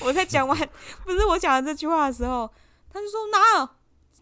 [0.04, 0.56] 我在讲完
[1.04, 2.50] 不是我讲完这句话的时候，
[2.90, 3.68] 他就说哪有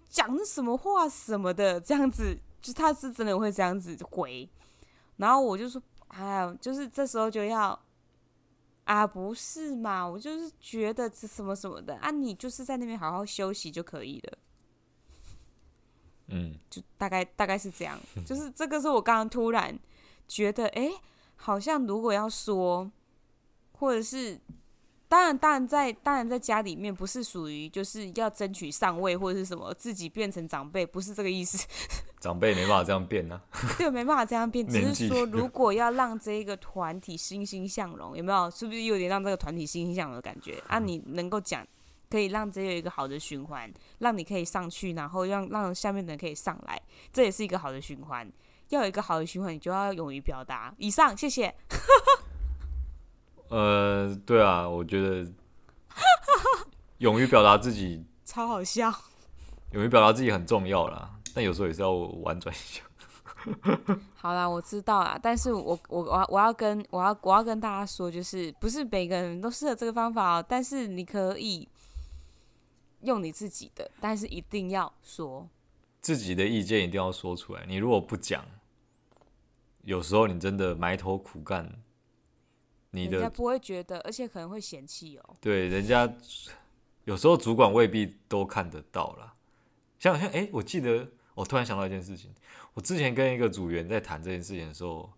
[0.08, 4.48] 讲什么话什么的这样子，就他是真的会这样子回，
[5.16, 7.80] 然后我就说哎呀，就是这时候就要
[8.84, 14.38] 啊，不是嘛，我就是觉得这什么什么的啊，你就是在那边好好休息就可以了，
[16.28, 19.78] 嗯，就大概大概是这样， 就是这个是我刚刚突然
[20.26, 20.90] 觉得，哎，
[21.36, 22.90] 好像如果要说
[23.72, 24.40] 或者是。
[25.10, 31.66] 当然，当然在，当然在家里面不是属于就是要争取上位或者是什么，自己变成长辈，不是这个意思。
[32.20, 33.58] 长辈没办法这样变呢、啊。
[33.76, 38.48] 对，没办法这样变，只是 说如果要让这一个团体欣欣向荣，有没有？
[38.52, 40.62] 是不是有点让这个团体欣欣向荣的感觉？
[40.68, 41.66] 啊，你能够讲，
[42.08, 46.80] 可以让这有一个好的循环，让你可以上去，然后让让下面的人可以上来，
[47.12, 48.30] 这也是一个好的循环。
[48.68, 50.72] 要有一个好的循环，你就要勇于表达。
[50.78, 51.52] 以上，谢谢。
[53.50, 55.28] 呃，对啊，我觉得
[56.98, 58.92] 勇于表达自己 超好笑，
[59.72, 62.82] 勇于表达自己很重要啦，但有时候也是要婉转一下。
[64.14, 71.66] 好啦，我知道啦，但是我我我我要跟我要我要跟大家说，就是不是每个人都适合这个方法喔，但是你可以
[73.00, 75.48] 用你自己的，但是一定要说
[76.00, 77.64] 自己的意见，一定要说出来。
[77.66, 78.44] 你如果不讲，
[79.82, 81.80] 有时候你真的埋头苦干。
[82.90, 85.36] 你的人家不会觉得，而且可能会嫌弃哦。
[85.40, 86.12] 对，人家
[87.04, 89.32] 有时候主管未必都看得到啦。
[89.98, 92.34] 像像哎，我记得我突然想到一件事情，
[92.74, 95.10] 我之前跟一个组员在谈这件事情的时候，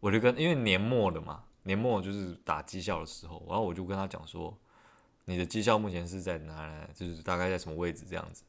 [0.00, 4.56] 我就跟因为年末了嘛，年末就是打绩效的时候，然后我就跟他讲说，
[5.24, 6.92] 你的绩效目前是在哪里？
[6.94, 8.42] 就是大概在什么位置这样子，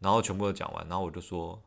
[0.00, 1.60] 然后全部都讲完，然后我就说，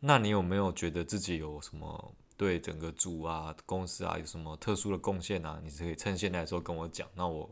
[0.00, 5.60] 那你有没有觉得自己有什么对整个组啊、公司啊有什么特殊的贡献啊？
[5.62, 7.48] 你是可以趁现在的时候跟我讲，那我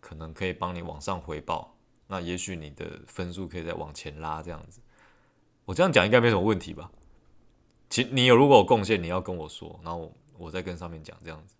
[0.00, 1.76] 可能可以帮你往上回报，
[2.08, 4.80] 那也许你的分数可以再往前拉这样子。
[5.64, 6.90] 我这样讲应该没什么问题吧？
[7.88, 11.54] 其你有如果有贡献，你要跟我说，然后我，我再跟上面讲这样子。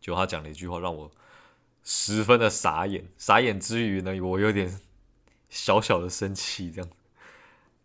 [0.00, 1.10] 就他讲了一句话，让我。
[1.86, 4.80] 十分的傻眼，傻眼之余呢，我有点
[5.50, 6.70] 小小的生气。
[6.70, 6.90] 这样，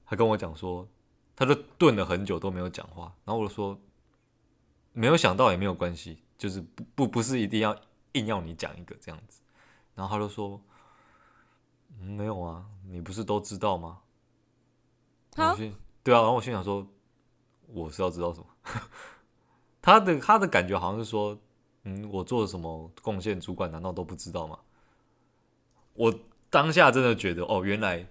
[0.05, 0.87] 他跟我讲说，
[1.39, 3.15] 他就顿了很久都没有讲话。
[3.23, 3.79] 然后我就说，
[4.91, 7.75] 没有想到也没有关系，就是不不不是一定要
[8.11, 9.41] 硬要你讲一个这样子。
[9.95, 10.61] 然后他就说，
[11.99, 13.99] 嗯，没有啊，你不是都知道吗？
[15.33, 15.55] 对啊，
[16.03, 16.85] 然后我心想说，
[17.67, 18.45] 我是要知道什么？
[19.81, 21.39] 他的他的感觉好像是说。
[21.85, 23.39] 嗯，我做了什么贡献？
[23.39, 24.59] 主管难道都不知道吗？
[25.93, 26.13] 我
[26.49, 28.05] 当下真的觉得，哦，原来，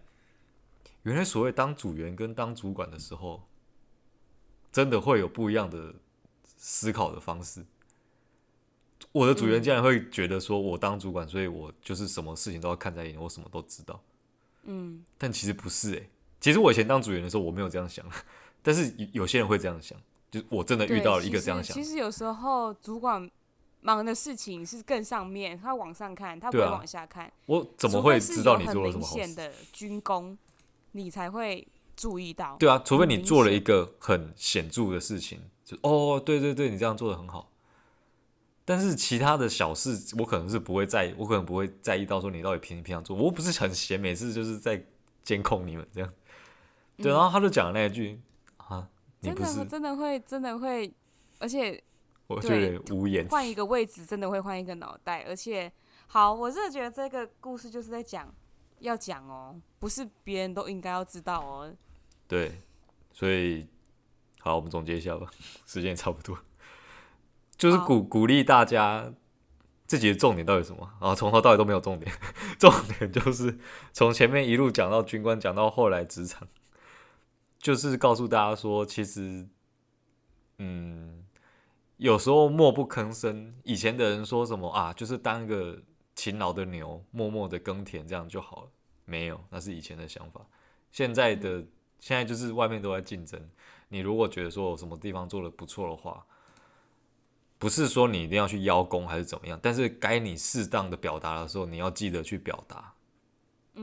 [1.02, 3.42] 原来所谓当组员跟当主管的时候，
[4.70, 5.94] 真的会有不一样的
[6.56, 7.64] 思考的方式。
[9.12, 14.00] 我的组员竟然会觉得说，我当主管，所以我就是什么事情都要看在眼里，我什么都知道。
[14.64, 16.10] 嗯，但其实不是诶。
[16.40, 18.04] 其实我以前当组员的时候，我没有这样想，
[18.62, 19.98] 但是有些人会这样想，
[20.30, 21.74] 就我真的遇到了一个这样想。
[21.74, 23.30] 其实有时候主管。
[23.80, 27.26] 忙的事情是更上面，他往上看，他不会往下看。
[27.26, 30.36] 啊、我怎么会知道你做了什么好的军功，
[30.98, 32.56] 你才会注意到。
[32.58, 37.50] 对啊，除非你做了一个很显著的事情，就哦，对对对，你这样做的很好。
[38.64, 43.16] 但是其他的小事，我可能是不会在意，我可能不会在意到说你到底平不平常做。
[43.16, 44.84] 我不是很闲，每次就是在
[45.22, 46.12] 监控你们这样。
[46.96, 48.20] 对，然后他就讲了那一句、
[48.70, 48.88] 嗯、啊，
[49.20, 50.92] 你不是真的真的会真的会，
[51.38, 51.82] 而且。
[52.28, 53.26] 我觉得无言。
[53.30, 55.24] 换一个位置，真的会换一个脑袋。
[55.26, 55.72] 而且，
[56.08, 58.30] 好，我真的觉得这个故事就是在讲，
[58.80, 61.74] 要讲哦，不是别人都应该要知道哦。
[62.26, 62.60] 对，
[63.12, 63.66] 所以，
[64.40, 65.28] 好，我们总结一下吧，
[65.66, 66.38] 时间也差不多。
[67.56, 69.12] 就是鼓鼓励大家，
[69.86, 70.88] 自己的重点到底什么？
[71.00, 72.12] 然后从头到尾都没有重点，
[72.58, 73.58] 重点就是
[73.92, 76.46] 从前面一路讲到军官，讲到后来职场，
[77.58, 79.48] 就是告诉大家说，其实，
[80.58, 81.24] 嗯。
[81.96, 85.82] 有时候默不吭声，以前的人说什么啊，就是当一个
[86.18, 88.70] 勤劳的牛，默默的耕田，这样就好了。
[89.04, 90.44] 没有，那是以前的想法。
[90.90, 91.64] 现在的
[92.00, 93.40] 现在就是外面都在竞争。
[93.88, 96.26] 你如果觉得说有什么地方做的不错的话，
[97.56, 102.92] 不是说你一定要去邀功还是怎么样，但是该你适当的表达的时候，你要记得去表达。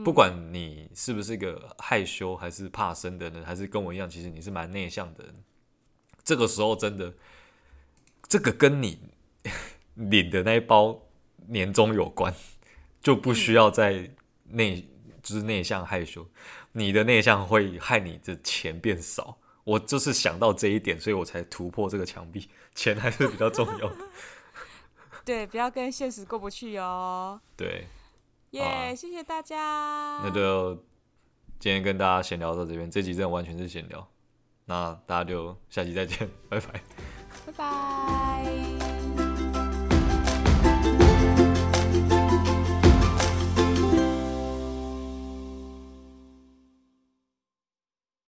[0.04, 5.34] 不管你是不是一个害羞还是怕生的人，还是跟我一样，其实你是蛮内向的人，
[6.22, 7.14] 这个时候真的。
[8.28, 8.98] 这个跟你
[9.94, 11.00] 领的那一包
[11.48, 12.34] 年终有关，
[13.02, 14.10] 就不需要再
[14.50, 14.88] 内，
[15.22, 16.26] 就是内向害羞。
[16.72, 19.38] 你的内向会害你的钱变少。
[19.64, 22.48] 我就是想到这一点，所以我才突破这个墙壁。
[22.72, 23.96] 钱还是比较重要的。
[25.24, 27.40] 对，不要跟现实过不去哦。
[27.56, 27.86] 对，
[28.50, 28.94] 耶、yeah, 啊！
[28.94, 30.20] 谢谢大家。
[30.22, 30.76] 那就
[31.58, 34.06] 今天跟大家闲聊到这边，这集真的完全是闲聊。
[34.66, 36.80] 那大家就下期再见，拜拜。
[37.46, 39.05] 拜拜。